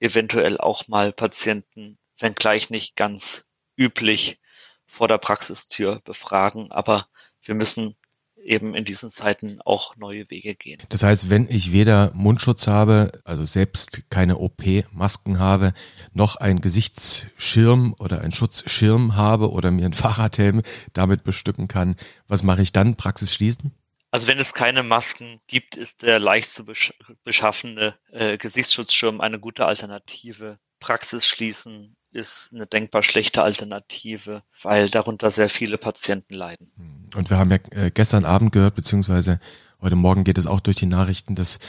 eventuell 0.00 0.58
auch 0.58 0.88
mal 0.88 1.12
Patienten, 1.12 1.98
wenngleich 2.18 2.70
nicht 2.70 2.96
ganz 2.96 3.48
üblich, 3.76 4.40
vor 4.86 5.06
der 5.06 5.18
Praxistür 5.18 6.00
befragen. 6.04 6.72
Aber 6.72 7.06
wir 7.42 7.54
müssen 7.54 7.96
eben 8.44 8.74
in 8.74 8.84
diesen 8.84 9.10
Zeiten 9.10 9.60
auch 9.64 9.96
neue 9.96 10.30
Wege 10.30 10.54
gehen. 10.54 10.80
Das 10.88 11.02
heißt, 11.02 11.30
wenn 11.30 11.48
ich 11.48 11.72
weder 11.72 12.12
Mundschutz 12.14 12.66
habe, 12.66 13.12
also 13.24 13.44
selbst 13.44 14.02
keine 14.10 14.38
OP-Masken 14.38 15.38
habe, 15.38 15.72
noch 16.12 16.36
ein 16.36 16.60
Gesichtsschirm 16.60 17.94
oder 17.98 18.22
ein 18.22 18.32
Schutzschirm 18.32 19.16
habe 19.16 19.50
oder 19.50 19.70
mir 19.70 19.86
ein 19.86 19.92
Fahrradhelm 19.94 20.62
damit 20.92 21.24
bestücken 21.24 21.68
kann, 21.68 21.96
was 22.26 22.42
mache 22.42 22.62
ich 22.62 22.72
dann? 22.72 22.96
Praxis 22.96 23.32
schließen? 23.34 23.72
Also 24.10 24.26
wenn 24.28 24.38
es 24.38 24.54
keine 24.54 24.82
Masken 24.82 25.40
gibt, 25.48 25.76
ist 25.76 26.02
der 26.02 26.18
leicht 26.18 26.50
zu 26.50 26.64
beschaffene 27.24 27.94
äh, 28.10 28.38
Gesichtsschutzschirm 28.38 29.20
eine 29.20 29.38
gute 29.38 29.66
Alternative. 29.66 30.58
Praxis 30.80 31.26
schließen 31.26 31.94
ist 32.10 32.50
eine 32.52 32.66
denkbar 32.66 33.02
schlechte 33.02 33.42
Alternative, 33.42 34.42
weil 34.62 34.88
darunter 34.88 35.30
sehr 35.30 35.48
viele 35.48 35.78
Patienten 35.78 36.34
leiden. 36.34 36.70
Und 37.14 37.30
wir 37.30 37.38
haben 37.38 37.50
ja 37.50 37.58
äh, 37.70 37.90
gestern 37.90 38.24
Abend 38.24 38.52
gehört, 38.52 38.74
beziehungsweise 38.74 39.40
Heute 39.80 39.94
Morgen 39.94 40.24
geht 40.24 40.38
es 40.38 40.48
auch 40.48 40.58
durch 40.58 40.78
die 40.78 40.86
Nachrichten, 40.86 41.36
dass 41.36 41.60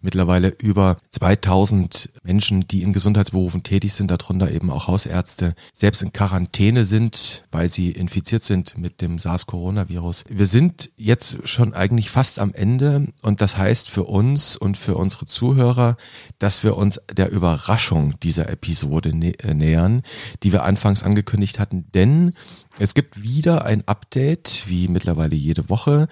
mittlerweile 0.00 0.48
über 0.48 0.96
2000 1.10 2.08
Menschen, 2.22 2.66
die 2.66 2.82
in 2.82 2.94
Gesundheitsberufen 2.94 3.62
tätig 3.62 3.92
sind, 3.92 4.10
darunter 4.10 4.50
eben 4.50 4.70
auch 4.70 4.88
Hausärzte, 4.88 5.54
selbst 5.74 6.00
in 6.00 6.14
Quarantäne 6.14 6.86
sind, 6.86 7.44
weil 7.52 7.68
sie 7.68 7.90
infiziert 7.90 8.42
sind 8.42 8.78
mit 8.78 9.02
dem 9.02 9.18
SARS-Coronavirus. 9.18 10.24
Wir 10.30 10.46
sind 10.46 10.90
jetzt 10.96 11.46
schon 11.46 11.74
eigentlich 11.74 12.08
fast 12.08 12.38
am 12.38 12.54
Ende 12.54 13.08
und 13.20 13.42
das 13.42 13.58
heißt 13.58 13.90
für 13.90 14.04
uns 14.04 14.56
und 14.56 14.78
für 14.78 14.96
unsere 14.96 15.26
Zuhörer, 15.26 15.98
dass 16.38 16.64
wir 16.64 16.74
uns 16.74 17.02
der 17.12 17.30
Überraschung 17.30 18.18
dieser 18.20 18.48
Episode 18.48 19.14
nä 19.14 19.32
äh, 19.40 19.52
nähern, 19.52 20.00
die 20.42 20.52
wir 20.52 20.62
anfangs 20.64 21.02
angekündigt 21.02 21.58
hatten, 21.58 21.84
denn 21.92 22.32
es 22.80 22.94
gibt 22.94 23.22
wieder 23.22 23.64
ein 23.64 23.86
Update, 23.86 24.64
wie 24.66 24.88
mittlerweile 24.88 25.34
jede 25.34 25.68
Woche, 25.68 26.08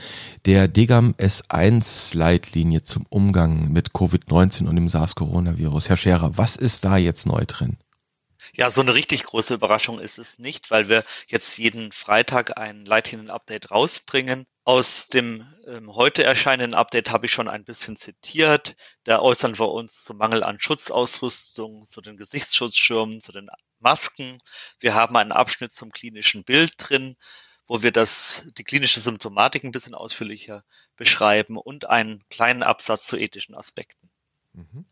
der 0.47 0.67
Degam 0.67 1.15
S1 1.19 2.17
Leitlinie 2.17 2.83
zum 2.83 3.07
Umgang 3.09 3.71
mit 3.73 3.91
Covid-19 3.91 4.67
und 4.67 4.77
dem 4.77 4.89
SARS-Coronavirus. 4.89 5.89
Herr 5.89 5.97
Scherer, 5.97 6.37
was 6.37 6.57
ist 6.57 6.85
da 6.85 6.97
jetzt 6.97 7.27
neu 7.27 7.45
drin? 7.47 7.77
Ja, 8.53 8.71
so 8.71 8.81
eine 8.81 8.95
richtig 8.95 9.25
große 9.25 9.55
Überraschung 9.55 10.01
ist 10.01 10.19
es 10.19 10.39
nicht, 10.39 10.71
weil 10.71 10.89
wir 10.89 11.05
jetzt 11.29 11.59
jeden 11.59 11.93
Freitag 11.93 12.59
ein 12.59 12.85
Leitlinien-Update 12.85 13.71
rausbringen. 13.71 14.45
Aus 14.65 15.09
dem 15.09 15.47
ähm, 15.69 15.95
heute 15.95 16.25
erscheinenden 16.25 16.75
Update 16.75 17.11
habe 17.11 17.27
ich 17.27 17.33
schon 17.33 17.49
ein 17.49 17.65
bisschen 17.65 17.97
zitiert. 17.97 18.75
Da 19.05 19.21
äußern 19.21 19.59
wir 19.59 19.69
uns 19.71 20.05
zum 20.05 20.17
Mangel 20.17 20.43
an 20.43 20.59
Schutzausrüstung, 20.59 21.85
zu 21.85 22.01
den 22.01 22.17
Gesichtsschutzschirmen, 22.17 23.21
zu 23.21 23.31
den 23.31 23.49
Masken. 23.81 24.41
Wir 24.81 24.95
haben 24.95 25.17
einen 25.17 25.33
Abschnitt 25.33 25.73
zum 25.73 25.91
klinischen 25.93 26.45
Bild 26.45 26.75
drin, 26.79 27.17
wo 27.67 27.83
wir 27.83 27.93
das, 27.93 28.51
die 28.57 28.65
klinische 28.65 29.01
Symptomatik 29.01 29.65
ein 29.65 29.73
bisschen 29.73 29.95
ausführlicher 29.95 30.65
beschreiben 30.97 31.57
und 31.57 31.89
einen 31.89 32.23
kleinen 32.31 32.63
Absatz 32.63 33.07
zu 33.07 33.17
ethischen 33.17 33.55
Aspekten. 33.55 34.09
Mhm. 34.53 34.87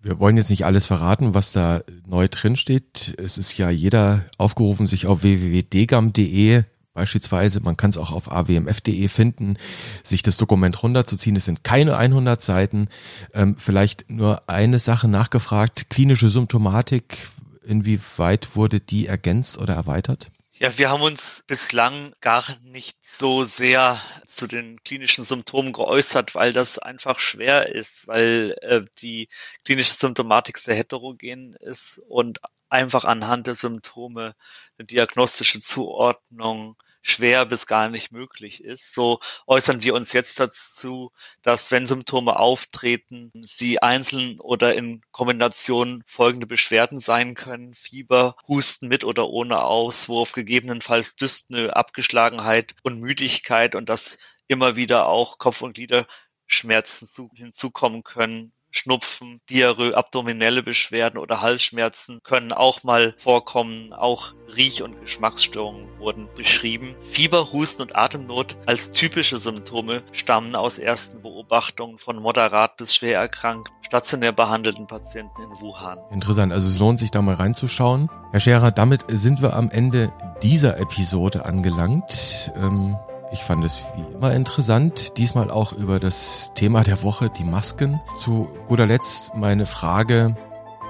Wir 0.00 0.20
wollen 0.20 0.36
jetzt 0.36 0.50
nicht 0.50 0.64
alles 0.64 0.86
verraten, 0.86 1.34
was 1.34 1.50
da 1.52 1.82
neu 2.06 2.28
drin 2.28 2.56
steht. 2.56 3.14
Es 3.18 3.36
ist 3.36 3.58
ja 3.58 3.68
jeder 3.68 4.30
aufgerufen, 4.38 4.86
sich 4.86 5.06
auf 5.06 5.24
www.degam.de 5.24 6.62
beispielsweise, 6.98 7.60
man 7.60 7.76
kann 7.76 7.90
es 7.90 7.96
auch 7.96 8.10
auf 8.10 8.32
awmf.de 8.32 9.06
finden, 9.06 9.56
sich 10.02 10.24
das 10.24 10.36
Dokument 10.36 10.82
runterzuziehen. 10.82 11.36
Es 11.36 11.44
sind 11.44 11.62
keine 11.62 11.96
100 11.96 12.42
Seiten. 12.42 12.88
Ähm, 13.34 13.56
vielleicht 13.56 14.10
nur 14.10 14.48
eine 14.48 14.80
Sache 14.80 15.06
nachgefragt. 15.06 15.90
Klinische 15.90 16.28
Symptomatik, 16.28 17.28
Inwieweit 17.68 18.56
wurde 18.56 18.80
die 18.80 19.06
ergänzt 19.06 19.58
oder 19.58 19.74
erweitert? 19.74 20.30
Ja, 20.52 20.78
wir 20.78 20.88
haben 20.88 21.02
uns 21.02 21.44
bislang 21.46 22.14
gar 22.22 22.42
nicht 22.62 22.96
so 23.04 23.44
sehr 23.44 24.00
zu 24.26 24.46
den 24.46 24.82
klinischen 24.84 25.22
Symptomen 25.22 25.74
geäußert, 25.74 26.34
weil 26.34 26.54
das 26.54 26.78
einfach 26.78 27.18
schwer 27.18 27.68
ist, 27.68 28.08
weil 28.08 28.56
äh, 28.62 28.80
die 29.02 29.28
klinische 29.66 29.92
Symptomatik 29.92 30.56
sehr 30.56 30.76
heterogen 30.76 31.56
ist 31.60 32.00
und 32.08 32.40
einfach 32.70 33.04
anhand 33.04 33.46
der 33.46 33.54
Symptome 33.54 34.34
eine 34.78 34.86
diagnostische 34.86 35.60
Zuordnung 35.60 36.74
schwer 37.10 37.46
bis 37.46 37.66
gar 37.66 37.88
nicht 37.88 38.12
möglich 38.12 38.62
ist. 38.62 38.94
So 38.94 39.20
äußern 39.46 39.82
wir 39.82 39.94
uns 39.94 40.12
jetzt 40.12 40.38
dazu, 40.40 41.12
dass 41.42 41.70
wenn 41.70 41.86
Symptome 41.86 42.38
auftreten, 42.38 43.30
sie 43.34 43.80
einzeln 43.82 44.40
oder 44.40 44.74
in 44.74 45.02
Kombination 45.10 46.02
folgende 46.06 46.46
Beschwerden 46.46 47.00
sein 47.00 47.34
können. 47.34 47.74
Fieber, 47.74 48.36
Husten 48.46 48.88
mit 48.88 49.04
oder 49.04 49.28
ohne 49.28 49.62
Auswurf, 49.62 50.32
gegebenenfalls 50.32 51.16
Dyspnoe, 51.16 51.70
Abgeschlagenheit 51.70 52.74
und 52.82 53.00
Müdigkeit 53.00 53.74
und 53.74 53.88
dass 53.88 54.18
immer 54.46 54.76
wieder 54.76 55.06
auch 55.06 55.38
Kopf- 55.38 55.62
und 55.62 55.74
Gliederschmerzen 55.74 57.30
hinzukommen 57.34 58.02
können, 58.02 58.52
Schnupfen, 58.70 59.40
Diarrhoe, 59.48 59.96
abdominelle 59.96 60.62
Beschwerden 60.62 61.18
oder 61.18 61.40
Halsschmerzen 61.40 62.20
können 62.22 62.52
auch 62.52 62.82
mal 62.82 63.14
vorkommen. 63.16 63.92
Auch 63.92 64.34
Riech- 64.54 64.82
und 64.82 65.00
Geschmacksstörungen 65.00 65.98
wurden 65.98 66.28
beschrieben. 66.34 66.96
Fieber, 67.02 67.52
Husten 67.52 67.82
und 67.82 67.96
Atemnot 67.96 68.56
als 68.66 68.92
typische 68.92 69.38
Symptome 69.38 70.02
stammen 70.12 70.54
aus 70.54 70.78
ersten 70.78 71.22
Beobachtungen 71.22 71.98
von 71.98 72.16
moderat 72.16 72.76
bis 72.76 72.94
schwer 72.94 73.18
erkrankt 73.18 73.72
stationär 73.88 74.32
behandelten 74.32 74.86
Patienten 74.86 75.42
in 75.42 75.60
Wuhan. 75.60 75.98
Interessant, 76.10 76.52
also 76.52 76.68
es 76.68 76.78
lohnt 76.78 76.98
sich 76.98 77.10
da 77.10 77.22
mal 77.22 77.34
reinzuschauen. 77.34 78.10
Herr 78.32 78.40
Scherer, 78.40 78.70
damit 78.70 79.04
sind 79.08 79.40
wir 79.40 79.54
am 79.54 79.70
Ende 79.70 80.12
dieser 80.42 80.78
Episode 80.78 81.46
angelangt. 81.46 82.52
Ähm 82.54 82.96
ich 83.30 83.42
fand 83.44 83.64
es 83.64 83.84
wie 83.96 84.14
immer 84.14 84.32
interessant, 84.32 85.18
diesmal 85.18 85.50
auch 85.50 85.72
über 85.72 86.00
das 86.00 86.52
Thema 86.54 86.82
der 86.82 87.02
Woche, 87.02 87.28
die 87.30 87.44
Masken. 87.44 88.00
Zu 88.16 88.48
guter 88.66 88.86
Letzt 88.86 89.34
meine 89.34 89.66
Frage, 89.66 90.36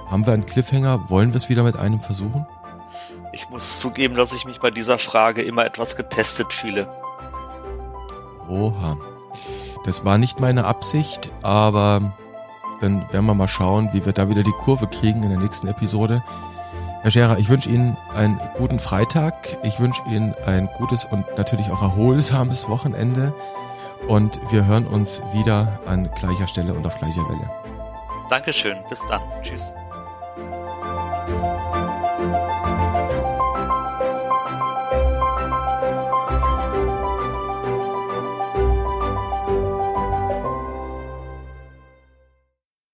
haben 0.08 0.26
wir 0.26 0.32
einen 0.32 0.46
Cliffhanger? 0.46 1.10
Wollen 1.10 1.32
wir 1.32 1.36
es 1.36 1.48
wieder 1.48 1.64
mit 1.64 1.76
einem 1.76 2.00
versuchen? 2.00 2.46
Ich 3.32 3.50
muss 3.50 3.80
zugeben, 3.80 4.14
dass 4.14 4.32
ich 4.32 4.46
mich 4.46 4.60
bei 4.60 4.70
dieser 4.70 4.98
Frage 4.98 5.42
immer 5.42 5.66
etwas 5.66 5.96
getestet 5.96 6.52
fühle. 6.52 6.86
Oha. 8.48 8.96
Das 9.84 10.04
war 10.04 10.18
nicht 10.18 10.40
meine 10.40 10.64
Absicht, 10.64 11.30
aber 11.42 12.14
dann 12.80 13.12
werden 13.12 13.26
wir 13.26 13.34
mal 13.34 13.48
schauen, 13.48 13.90
wie 13.92 14.04
wir 14.04 14.12
da 14.12 14.28
wieder 14.28 14.42
die 14.42 14.52
Kurve 14.52 14.86
kriegen 14.86 15.22
in 15.22 15.30
der 15.30 15.38
nächsten 15.38 15.68
Episode. 15.68 16.22
Herr 17.02 17.10
Scherer, 17.12 17.38
ich 17.38 17.48
wünsche 17.48 17.70
Ihnen 17.70 17.96
einen 18.14 18.40
guten 18.56 18.78
Freitag. 18.78 19.56
Ich 19.62 19.78
wünsche 19.78 20.02
Ihnen 20.10 20.34
ein 20.44 20.68
gutes 20.76 21.04
und 21.04 21.24
natürlich 21.36 21.70
auch 21.70 21.82
erholsames 21.82 22.68
Wochenende. 22.68 23.32
Und 24.08 24.40
wir 24.50 24.66
hören 24.66 24.86
uns 24.86 25.22
wieder 25.32 25.80
an 25.86 26.10
gleicher 26.18 26.48
Stelle 26.48 26.74
und 26.74 26.86
auf 26.86 26.96
gleicher 26.96 27.22
Welle. 27.28 27.50
Dankeschön. 28.28 28.78
Bis 28.88 29.00
dann. 29.06 29.22
Tschüss. 29.42 29.74